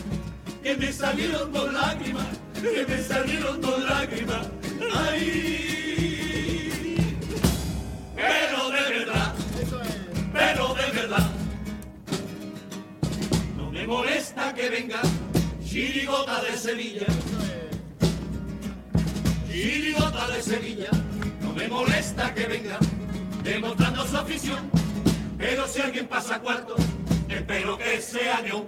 que 0.61 0.77
me 0.77 0.93
salieron 0.93 1.51
dos 1.51 1.73
lágrimas, 1.73 2.27
que 2.61 2.85
me 2.87 3.03
salieron 3.03 3.59
dos 3.59 3.83
lágrimas. 3.85 4.47
¡Ay! 4.93 5.78
Molesta 13.89 14.53
que 14.53 14.69
venga 14.69 15.01
Chirigota 15.65 16.43
de 16.43 16.55
Sevilla. 16.55 17.07
Chirigota 19.47 20.27
de 20.27 20.43
Sevilla, 20.43 20.91
no 21.41 21.53
me 21.53 21.67
molesta 21.67 22.33
que 22.35 22.45
venga 22.45 22.77
demostrando 23.43 24.05
su 24.07 24.15
afición. 24.15 24.69
Pero 25.39 25.67
si 25.67 25.81
alguien 25.81 26.07
pasa 26.07 26.39
cuarto, 26.39 26.75
espero 27.27 27.77
que 27.79 27.99
sea 27.99 28.45
yo. 28.45 28.67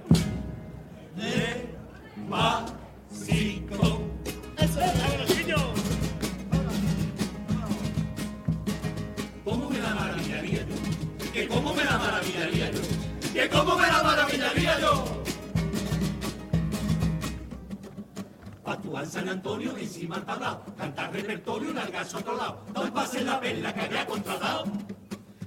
Despacito. 2.25 2.81
¿Cómo 9.43 9.69
me 9.69 9.79
la 9.79 9.93
maravillaría 9.93 10.65
yo? 10.65 10.75
¿Que 11.31 11.47
cómo 11.47 11.73
me 11.75 11.83
la 11.83 11.97
maravillaría 11.97 12.71
yo? 12.71 13.00
¿Que 13.33 13.49
cómo 13.49 13.77
me 13.77 13.87
la 13.87 14.03
maravillaría 14.03 14.79
yo? 14.79 15.23
Actuar 18.65 19.05
San 19.05 19.29
Antonio 19.29 19.75
encima 19.77 20.15
al 20.17 20.25
tablao, 20.25 20.63
cantar 20.77 21.11
repertorio, 21.13 21.73
largarse 21.73 22.15
a 22.15 22.19
otro 22.19 22.37
lado, 22.37 22.65
no 22.73 22.93
pase 22.93 23.21
la 23.21 23.39
perla 23.39 23.73
que 23.73 23.81
había 23.81 24.05
contratado 24.05 24.65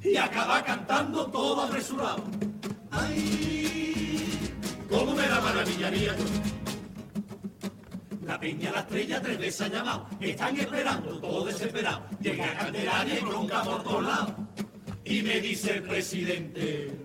y 0.02 0.16
acaba 0.16 0.62
cantando 0.62 1.26
todo 1.26 1.62
apresurado. 1.62 2.24
¡Ay! 2.90 4.52
¿Cómo 4.90 5.14
me 5.14 5.26
la 5.26 5.40
maravillaría 5.40 6.16
yo? 6.16 6.24
La 8.26 8.38
peña, 8.38 8.70
la 8.72 8.80
estrella, 8.80 9.20
tres 9.20 9.38
veces 9.38 9.60
ha 9.62 9.68
llamado. 9.68 10.06
Están 10.20 10.56
esperando, 10.58 11.18
todo 11.20 11.44
desesperado. 11.44 12.02
Llega 12.20 12.50
a 12.50 12.58
Candelaria 12.58 13.18
y 13.18 13.22
bronca 13.22 13.62
por 13.62 13.82
todos 13.82 14.04
lados. 14.04 14.32
Y 15.04 15.22
me 15.22 15.40
dice 15.40 15.76
el 15.76 15.82
presidente, 15.82 17.04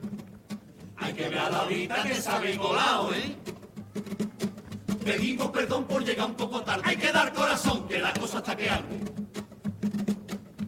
que 1.13 1.30
ver 1.30 1.39
a 1.39 1.50
la 1.50 1.63
vida 1.65 2.04
que 2.04 2.15
sabe 2.15 2.58
colado, 2.58 3.13
¿eh? 3.13 3.36
Pedimos 5.04 5.50
perdón 5.50 5.86
por 5.86 6.04
llegar 6.04 6.28
un 6.28 6.36
poco 6.36 6.62
tarde. 6.62 6.84
Hay 6.86 6.98
que 6.98 7.12
dar 7.12 7.34
corazón, 7.34 7.88
que 7.88 8.00
la 8.00 8.13
cosa 8.13 8.39
está 8.39 8.56
que 8.56 8.69
arde. 8.69 9.00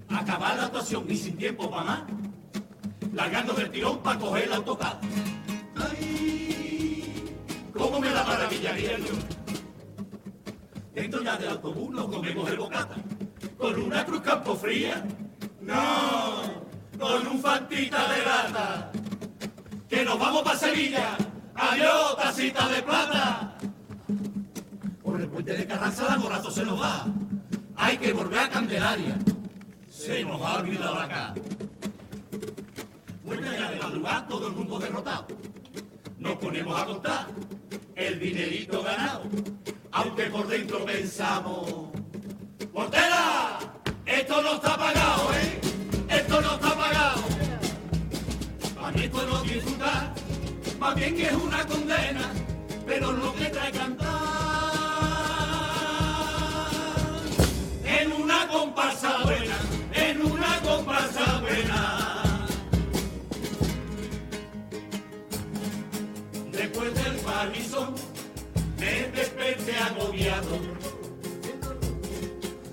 Acabar 0.10 0.58
la 0.58 0.66
actuación 0.66 1.06
y 1.10 1.18
sin 1.18 1.38
tiempo 1.38 1.70
para 1.70 1.84
más. 1.84 2.04
Largando 3.14 3.54
del 3.54 3.70
tirón 3.70 4.00
para 4.00 4.20
coger 4.20 4.46
el 4.46 4.54
autocar. 4.54 5.00
¡Ay! 5.76 7.36
¿Cómo 7.74 8.00
me 8.00 8.10
la 8.10 8.24
maravillaría 8.24 8.98
yo? 8.98 9.14
Dentro 10.94 11.22
ya 11.24 11.38
del 11.38 11.50
autobús 11.50 11.92
nos 11.92 12.08
comemos 12.08 12.50
el 12.50 12.58
bocata. 12.58 12.96
¿Con 13.58 13.82
una 13.82 14.06
cruz 14.06 14.22
campo 14.22 14.56
fría? 14.56 15.06
No, 15.62 16.42
con 17.00 17.28
un 17.28 17.40
fantita 17.40 18.12
de 18.12 18.26
lata. 18.26 18.92
Nos 20.06 20.18
vamos 20.18 20.42
para 20.42 20.58
Sevilla. 20.58 21.16
Adiós, 21.56 22.18
tacita 22.18 22.68
de 22.70 22.82
plata. 22.82 23.56
Por 25.04 25.22
el 25.22 25.28
puente 25.28 25.54
de 25.54 25.68
Carranza 25.68 26.06
la 26.10 26.18
morazo 26.18 26.50
se 26.50 26.66
nos 26.66 26.82
va. 26.82 27.06
Hay 27.76 27.98
que 27.98 28.12
volver 28.12 28.40
a 28.40 28.50
Candelaria. 28.50 29.18
Se 29.90 30.24
nos 30.24 30.42
ha 30.42 30.56
olvidado 30.56 30.96
acá. 30.96 31.34
Vuelve 33.24 33.58
ya 33.58 33.72
de 33.72 33.80
madrugada 33.80 34.28
todo 34.28 34.48
el 34.48 34.54
mundo 34.54 34.80
derrotado. 34.80 35.28
Nos 36.18 36.36
ponemos 36.38 36.82
a 36.82 36.86
contar 36.86 37.28
el 37.96 38.20
dinerito 38.20 38.82
ganado. 38.82 39.24
Aunque 39.92 40.24
por 40.26 40.48
dentro 40.48 40.84
pensamos, 40.84 41.90
¡Portera! 42.74 43.60
Esto 44.06 44.42
no 44.42 44.56
está 44.56 44.78
pagado, 44.78 45.34
¿eh? 45.34 45.62
Esto 46.10 46.42
no 46.42 46.54
está 46.56 46.76
pagado. 46.76 47.41
Mí 48.94 49.04
esto 49.04 49.26
no 49.26 49.42
disfrutar, 49.44 50.14
más 50.80 50.96
bien 50.96 51.16
que 51.16 51.24
es 51.24 51.34
una 51.34 51.66
condena, 51.66 52.32
pero 52.86 53.12
lo 53.14 53.34
que 53.36 53.46
trae 53.46 53.72
cantar 53.72 54.22
en 57.86 58.12
una 58.12 58.48
comparsa 58.48 59.24
buena, 59.24 59.58
en 59.94 60.22
una 60.22 60.60
comparsa 60.62 61.40
buena. 61.40 62.34
Después 66.52 66.94
del 66.94 67.16
parmisón 67.18 67.96
me 68.78 69.08
desperté 69.16 69.78
agobiado 69.78 70.60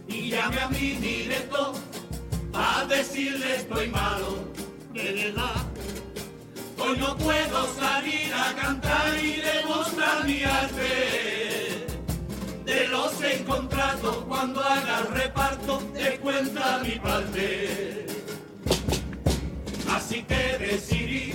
y 0.08 0.30
llamé 0.30 0.60
a 0.60 0.68
mi 0.68 0.92
director 0.96 1.74
a 2.54 2.84
decirle 2.86 3.56
estoy 3.56 3.88
malo, 3.88 4.48
de 4.92 5.12
verdad. 5.12 5.67
Hoy 6.80 6.96
no 6.98 7.16
puedo 7.16 7.74
salir 7.74 8.32
a 8.32 8.54
cantar 8.54 9.18
y 9.22 9.40
demostrar 9.40 10.24
mi 10.24 10.42
arte. 10.44 11.86
De 12.64 12.88
los 12.88 13.20
encontrados 13.22 14.24
cuando 14.28 14.62
haga 14.62 15.02
reparto 15.12 15.80
de 15.92 16.18
cuenta 16.18 16.80
mi 16.84 16.98
parte. 16.98 18.06
Así 19.90 20.22
que 20.22 20.58
decidí 20.58 21.32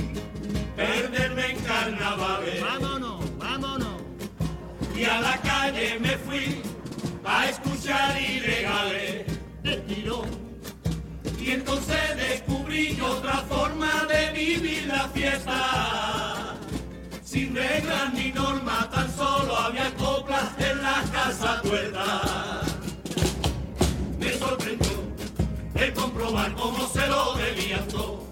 perderme 0.75 1.51
en 1.51 1.59
carnavales. 1.61 2.61
Vámonos, 2.61 3.37
vámonos. 3.37 4.01
y 4.95 5.03
a 5.03 5.19
la 5.19 5.37
calle 5.41 5.99
me 5.99 6.17
fui 6.19 6.61
a 7.25 7.49
escuchar 7.49 8.21
ilegales 8.21 9.25
de 9.63 9.77
tirón. 9.87 10.42
Y 11.43 11.51
entonces 11.51 12.15
descubrí 12.15 12.97
otra 13.01 13.39
forma 13.49 14.05
de 14.05 14.31
vivir 14.31 14.85
la 14.87 15.09
fiesta. 15.09 16.55
Sin 17.21 17.53
reglas 17.53 18.13
ni 18.13 18.31
normas, 18.31 18.89
tan 18.89 19.13
solo 19.13 19.53
había 19.57 19.93
coplas 19.95 20.51
en 20.57 20.81
la 20.81 21.03
casa 21.11 21.61
tuerta. 21.61 22.61
Me 24.17 24.31
sorprendió 24.37 25.03
el 25.75 25.93
comprobar 25.93 26.53
cómo 26.55 26.87
se 26.87 27.05
lo 27.07 27.33
debían 27.33 27.89
todo. 27.89 28.23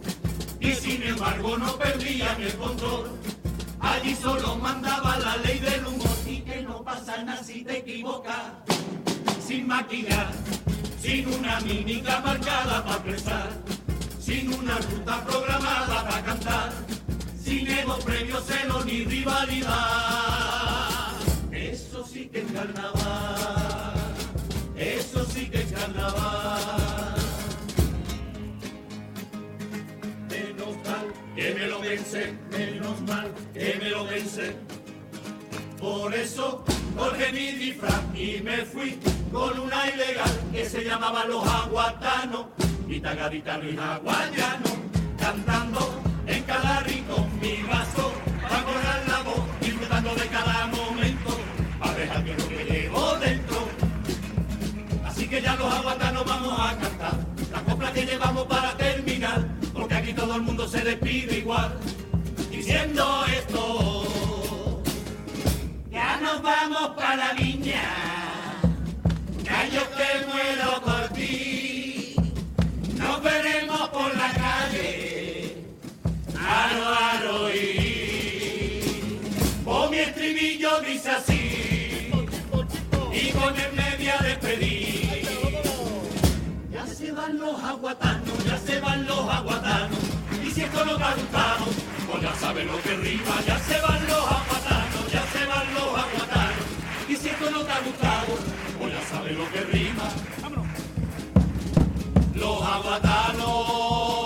Y 0.62 0.71
sin 0.71 1.04
embargo 1.04 1.58
no 1.58 1.76
perdían 1.76 2.41
el 2.41 2.56
control. 2.56 3.12
Allí 3.82 4.15
solo 4.15 4.56
mandaba 4.56 5.19
la 5.19 5.36
ley 5.38 5.60
del 5.60 5.86
humor 5.86 6.17
y 6.26 6.39
que 6.43 6.62
no 6.62 6.82
pasa 6.82 7.21
nada 7.24 7.43
si 7.43 7.65
te 7.65 7.80
equivocas. 7.80 8.54
Sin 9.45 9.67
maquillar, 9.67 10.32
sin 11.02 11.28
una 11.34 11.60
mímica 11.62 12.22
marcada 12.22 12.86
para 12.86 13.04
prestar, 13.04 13.50
sin 14.20 14.54
una 14.54 14.78
ruta 14.78 15.26
programada 15.26 16.08
para 16.08 16.24
cantar, 16.24 16.74
sin 17.44 17.68
ego 17.68 17.98
previo 18.00 18.40
celo 18.42 18.86
ni 18.86 19.04
rivalidad. 19.06 19.72
Eso 21.52 22.06
sí 22.06 22.30
que 22.32 22.42
es 22.42 22.52
carnaval, 22.52 23.94
eso 24.76 25.26
sí 25.26 25.50
que 25.50 25.62
es 25.62 25.72
carnaval. 25.72 27.16
Menos 30.30 30.76
mal 30.86 31.14
que 31.36 31.54
me 31.56 31.68
lo 31.68 31.80
vence, 31.80 32.34
menos 32.52 33.02
mal 33.02 33.34
que 33.54 33.80
me 33.82 33.90
lo 33.90 34.06
vence. 34.06 34.56
Por 35.80 36.14
eso 36.14 36.64
colgué 36.97 37.32
mi 37.32 37.51
disfraz 37.51 38.01
y 38.13 38.41
me 38.41 38.58
fui 38.65 38.99
con 39.32 39.60
una 39.60 39.89
ilegal 39.89 40.39
que 40.51 40.65
se 40.65 40.84
llamaba 40.84 41.25
Los 41.25 41.45
Aguatanos 41.47 42.47
y 42.88 42.99
tagadita 42.99 43.58
Luis 43.58 43.80
Aguayano, 43.80 44.69
cantando 45.17 46.01
en 46.27 46.43
cada 46.43 46.80
rincón 46.82 47.30
mi 47.41 47.62
vaso 47.63 48.12
para 48.41 48.63
cobrar 48.63 49.04
la 49.08 49.21
voz 49.23 49.60
disfrutando 49.62 50.15
de 50.15 50.27
cada 50.27 50.67
momento, 50.67 51.39
a 51.80 51.91
dejar 51.93 52.23
que 52.23 52.34
lo 52.36 52.47
que 52.47 52.65
llevo 52.65 53.17
dentro. 53.17 53.67
Así 55.06 55.27
que 55.27 55.41
ya 55.41 55.56
los 55.56 55.73
aguantanos 55.73 56.25
vamos 56.25 56.60
a 56.60 56.77
cantar, 56.77 57.13
la 57.51 57.62
copla 57.62 57.93
que 57.93 58.06
llevamos 58.06 58.45
para 58.47 58.75
terminar, 58.75 59.47
porque 59.73 59.95
aquí 59.95 60.13
todo 60.13 60.36
el 60.36 60.41
mundo 60.41 60.67
se 60.67 60.82
despide 60.82 61.39
igual, 61.39 61.77
diciendo 62.49 63.23
esto. 63.38 63.61
La 67.15 67.34
viña, 67.34 67.84
yo 69.74 69.82
que 69.97 70.26
muero 70.28 70.82
por 70.82 71.10
ti, 71.10 72.15
nos 72.95 73.21
veremos 73.21 73.89
por 73.89 74.15
la 74.15 74.32
calle, 74.32 75.65
aro, 76.39 76.88
aro 77.13 77.54
y... 77.54 78.82
O 79.65 79.89
mi 79.89 79.97
estribillo 80.00 80.82
dice 80.82 81.10
así, 81.10 82.12
y 83.13 83.30
con 83.32 83.56
él 83.56 83.71
me 83.76 83.97
voy 83.97 84.08
a 84.08 84.17
despedir. 84.24 85.28
Ya 86.71 86.86
se 86.88 87.12
van 87.12 87.38
los 87.38 87.62
aguatanos, 87.62 88.45
ya 88.45 88.58
se 88.58 88.80
van 88.80 89.06
los 89.06 89.30
aguatanos, 89.30 90.00
y 90.45 90.52
si 90.52 90.62
esto 90.62 90.86
no 90.86 90.93
gustado, 90.93 91.65
pues 92.10 92.21
ya 92.24 92.36
sabes 92.36 92.65
lo 92.65 92.82
que 92.82 92.95
rima, 92.95 93.36
ya 93.45 93.60
se 93.60 93.80
van 93.82 94.08
los 94.08 94.12
aguatanos, 94.12 94.40
no 97.52 97.64
te 97.64 97.72
ha 97.72 97.82
gustado, 97.82 98.28
pues 98.80 98.94
ya 98.94 99.02
sabes 99.10 99.38
lo 99.38 99.50
que 99.52 99.62
rima. 99.62 100.10
Los 102.36 102.62
aguatanos. 102.64 104.20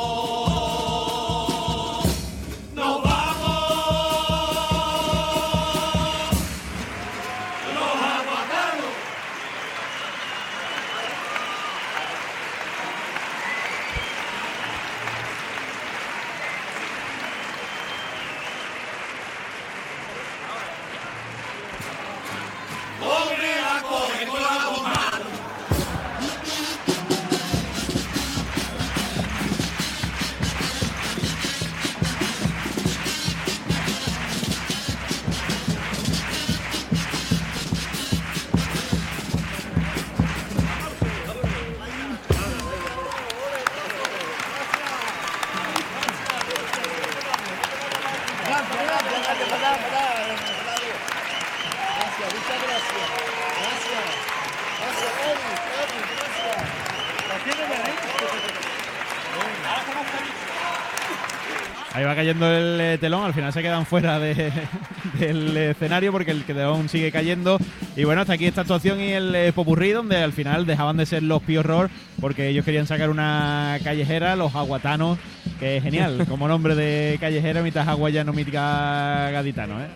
Ahí 61.95 62.03
va 62.03 62.13
cayendo 62.13 62.51
el 62.51 62.81
eh, 62.81 62.97
telón, 62.97 63.23
al 63.23 63.33
final 63.33 63.53
se 63.53 63.61
quedan 63.61 63.85
fuera 63.85 64.19
de- 64.19 64.51
del 65.19 65.55
escenario 65.55 66.11
porque 66.11 66.31
el 66.31 66.43
telón 66.43 66.89
sigue 66.89 67.09
cayendo. 67.09 67.57
Y 67.95 68.03
bueno, 68.03 68.19
hasta 68.21 68.33
aquí 68.33 68.45
esta 68.45 68.61
actuación 68.61 68.99
y 68.99 69.11
el 69.13 69.33
eh, 69.33 69.53
popurrí, 69.53 69.91
donde 69.91 70.17
al 70.17 70.33
final 70.33 70.65
dejaban 70.65 70.97
de 70.97 71.05
ser 71.05 71.23
los 71.23 71.41
Pio 71.41 71.61
Horror 71.61 71.89
porque 72.19 72.49
ellos 72.49 72.65
querían 72.65 72.85
sacar 72.85 73.09
una 73.09 73.77
callejera, 73.81 74.35
los 74.35 74.53
aguatanos, 74.55 75.17
que 75.57 75.77
es 75.77 75.83
genial, 75.83 76.25
como 76.29 76.49
nombre 76.49 76.75
de 76.75 77.17
callejera, 77.21 77.61
mitad 77.61 77.87
aguayano, 77.87 78.33
mitad 78.33 79.31
gaditano. 79.31 79.79
¿eh? 79.81 79.87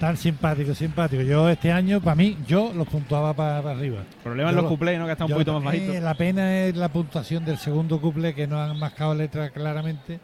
Tan 0.00 0.16
simpático, 0.16 0.74
simpático. 0.74 1.22
Yo 1.22 1.48
este 1.48 1.70
año, 1.70 2.00
para 2.00 2.16
mí, 2.16 2.36
yo 2.48 2.72
los 2.74 2.88
puntuaba 2.88 3.32
para 3.34 3.58
arriba. 3.70 3.98
Problema 4.24 4.50
en 4.50 4.56
los 4.56 4.64
lo- 4.64 4.68
cuplés, 4.70 4.98
¿no? 4.98 5.06
que 5.06 5.12
está 5.12 5.26
un 5.26 5.30
poquito 5.30 5.60
más 5.60 5.74
eh, 5.74 5.78
bajito. 5.86 6.00
la 6.04 6.14
pena 6.14 6.58
es 6.64 6.76
la 6.76 6.88
puntuación 6.88 7.44
del 7.44 7.58
segundo 7.58 8.00
couple 8.00 8.34
que 8.34 8.48
no 8.48 8.60
han 8.60 8.76
mascado 8.80 9.14
letra 9.14 9.50
claramente. 9.50 10.18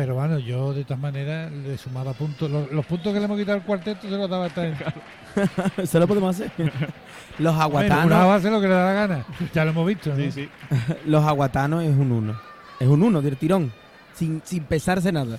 Pero 0.00 0.14
bueno, 0.14 0.38
yo 0.38 0.72
de 0.72 0.82
todas 0.84 0.98
maneras 0.98 1.52
le 1.52 1.76
sumaba 1.76 2.14
puntos. 2.14 2.50
Los, 2.50 2.72
los 2.72 2.86
puntos 2.86 3.12
que 3.12 3.18
le 3.18 3.26
hemos 3.26 3.38
quitado 3.38 3.58
al 3.58 3.64
cuarteto 3.66 4.08
se 4.08 4.16
los 4.16 4.30
daba 4.30 4.48
gente. 4.48 4.82
Eso 5.76 5.98
lo 5.98 6.08
podemos 6.08 6.34
hacer. 6.34 6.50
Los 7.38 7.54
Bueno, 7.54 7.60
aguatanos, 7.60 8.06
una 8.06 8.34
hace 8.34 8.50
lo 8.50 8.62
que 8.62 8.68
le 8.68 8.72
da 8.72 8.86
la 8.86 8.92
gana. 8.94 9.26
Ya 9.52 9.62
lo 9.66 9.72
hemos 9.72 9.86
visto, 9.86 10.08
¿no? 10.08 10.16
Sí, 10.16 10.32
sí. 10.32 10.48
los 11.06 11.22
aguatanos 11.22 11.84
es 11.84 11.94
un 11.94 12.12
uno. 12.12 12.40
Es 12.78 12.88
un 12.88 13.02
uno 13.02 13.20
del 13.20 13.36
tirón. 13.36 13.72
Sin, 14.14 14.40
sin 14.42 14.64
pesarse 14.64 15.12
nada. 15.12 15.36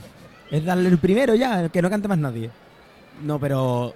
Es 0.51 0.63
darle 0.63 0.89
el 0.89 0.99
primero 0.99 1.33
ya, 1.33 1.67
que 1.69 1.81
no 1.81 1.89
cante 1.89 2.07
más 2.07 2.19
nadie. 2.19 2.51
No, 3.23 3.39
pero 3.39 3.95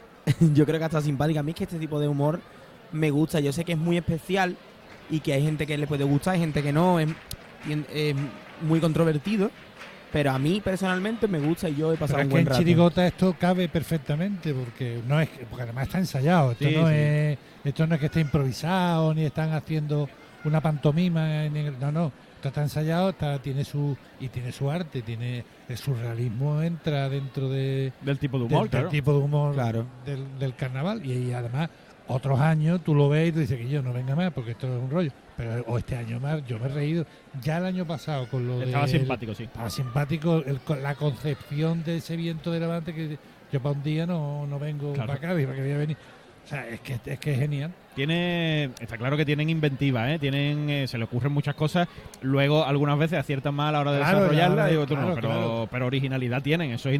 yo 0.55 0.65
creo 0.65 0.79
que 0.79 0.85
hasta 0.85 0.99
simpática. 0.99 1.41
A 1.41 1.43
mí 1.43 1.51
es 1.51 1.57
que 1.57 1.65
este 1.65 1.77
tipo 1.77 1.99
de 1.99 2.07
humor 2.07 2.39
me 2.91 3.11
gusta. 3.11 3.39
Yo 3.39 3.53
sé 3.53 3.63
que 3.65 3.73
es 3.73 3.77
muy 3.77 3.97
especial 3.97 4.57
y 5.11 5.19
que 5.19 5.33
hay 5.33 5.43
gente 5.43 5.67
que 5.67 5.77
le 5.77 5.85
puede 5.85 6.05
gustar, 6.05 6.33
hay 6.33 6.39
gente 6.39 6.63
que 6.63 6.73
no. 6.73 6.99
Es 6.99 7.07
muy 8.63 8.79
controvertido. 8.79 9.51
Pero 10.15 10.31
a 10.31 10.39
mí 10.39 10.61
personalmente 10.63 11.27
me 11.27 11.39
gusta 11.39 11.67
y 11.67 11.75
yo 11.75 11.91
he 11.91 11.97
Pero 11.97 11.99
pasado 11.99 12.19
es 12.19 12.23
un 12.23 12.29
que 12.29 12.33
buen 12.35 12.41
en 12.43 12.47
rato. 12.47 12.59
Chirigota 12.59 13.05
esto 13.05 13.35
cabe 13.37 13.67
perfectamente 13.67 14.53
porque 14.53 15.01
no 15.05 15.19
es 15.19 15.27
porque 15.49 15.63
además 15.63 15.87
está 15.87 15.97
ensayado. 15.97 16.51
Esto 16.53 16.63
Sí, 16.69 16.73
no 16.73 16.87
sí. 16.87 16.93
es 16.95 17.37
esto 17.65 17.85
no 17.85 17.95
es 17.95 17.99
que 17.99 18.05
esté 18.05 18.21
improvisado 18.21 19.13
ni 19.13 19.25
están 19.25 19.51
haciendo 19.51 20.07
una 20.45 20.61
pantomima. 20.61 21.43
ni- 21.49 21.69
no, 21.81 21.91
no. 21.91 22.11
Esto 22.37 22.47
está 22.47 22.61
ensayado, 22.61 23.09
está, 23.09 23.39
tiene 23.39 23.65
su 23.65 23.97
y 24.21 24.29
tiene 24.29 24.53
su 24.53 24.71
arte, 24.71 25.01
tiene 25.01 25.43
el 25.67 25.77
surrealismo 25.77 26.61
entra 26.61 27.09
dentro 27.09 27.49
de 27.49 27.91
Del 28.01 28.17
tipo 28.17 28.37
de 28.37 28.45
humor, 28.45 28.61
del 28.61 28.69
claro. 28.69 28.87
tipo 28.89 29.11
de 29.11 29.17
humor 29.19 29.53
Claro. 29.53 29.85
del, 30.05 30.39
del 30.39 30.55
carnaval 30.55 31.05
y, 31.05 31.11
y 31.11 31.33
además 31.33 31.69
otros 32.07 32.39
años 32.39 32.79
tú 32.85 32.95
lo 32.95 33.09
ves 33.09 33.27
y 33.27 33.31
tú 33.33 33.39
dices 33.39 33.57
que 33.57 33.67
yo 33.67 33.81
no 33.81 33.91
venga 33.91 34.15
más 34.15 34.31
porque 34.31 34.51
esto 34.51 34.65
es 34.67 34.81
un 34.81 34.89
rollo. 34.89 35.11
Pero 35.37 35.63
o 35.67 35.77
este 35.77 35.95
año 35.97 36.19
más 36.19 36.45
yo 36.47 36.57
me 36.59 36.65
he 36.65 36.69
reído. 36.69 37.05
Ya 37.41 37.57
el 37.57 37.65
año 37.65 37.85
pasado 37.85 38.27
con 38.29 38.47
lo 38.47 38.61
Estaba 38.61 38.87
simpático, 38.87 39.33
sí. 39.35 39.43
estaba 39.43 39.69
simpático 39.69 40.43
el 40.45 40.59
la 40.81 40.95
concepción 40.95 41.83
de 41.83 41.97
ese 41.97 42.15
viento 42.15 42.51
de 42.51 42.59
levante 42.61 42.93
que 42.93 43.17
yo 43.51 43.59
para 43.61 43.75
un 43.75 43.83
día 43.83 44.05
no, 44.05 44.47
no 44.47 44.59
vengo 44.59 44.93
Claro. 44.93 45.07
para 45.07 45.19
acá, 45.19 45.27
para 45.29 45.55
que 45.55 45.61
voy 45.61 45.71
a 45.71 45.77
venir. 45.77 45.97
O 46.43 46.47
sea, 46.47 46.67
es 46.69 46.79
que 46.79 46.99
es 47.05 47.19
que 47.19 47.33
es 47.33 47.39
genial. 47.39 47.71
Tiene, 47.95 48.65
está 48.79 48.97
claro 48.97 49.17
que 49.17 49.25
tienen 49.25 49.49
inventiva, 49.49 50.11
¿eh? 50.11 50.19
tienen, 50.19 50.69
eh, 50.69 50.87
se 50.87 50.97
le 50.97 51.05
ocurren 51.05 51.31
muchas 51.31 51.55
cosas. 51.55 51.87
Luego, 52.21 52.63
algunas 52.65 52.99
veces 52.99 53.17
aciertan 53.17 53.55
mal 53.55 53.69
a 53.69 53.71
la 53.71 53.79
hora 53.79 53.91
de 53.93 53.97
Claro, 53.99 54.17
desarrollarla, 54.19 54.67
claro, 54.85 55.07
no, 55.09 55.15
pero, 55.15 55.67
pero 55.71 55.85
originalidad 55.87 56.41
tienen, 56.43 56.71
eso 56.71 56.89
es 56.89 56.95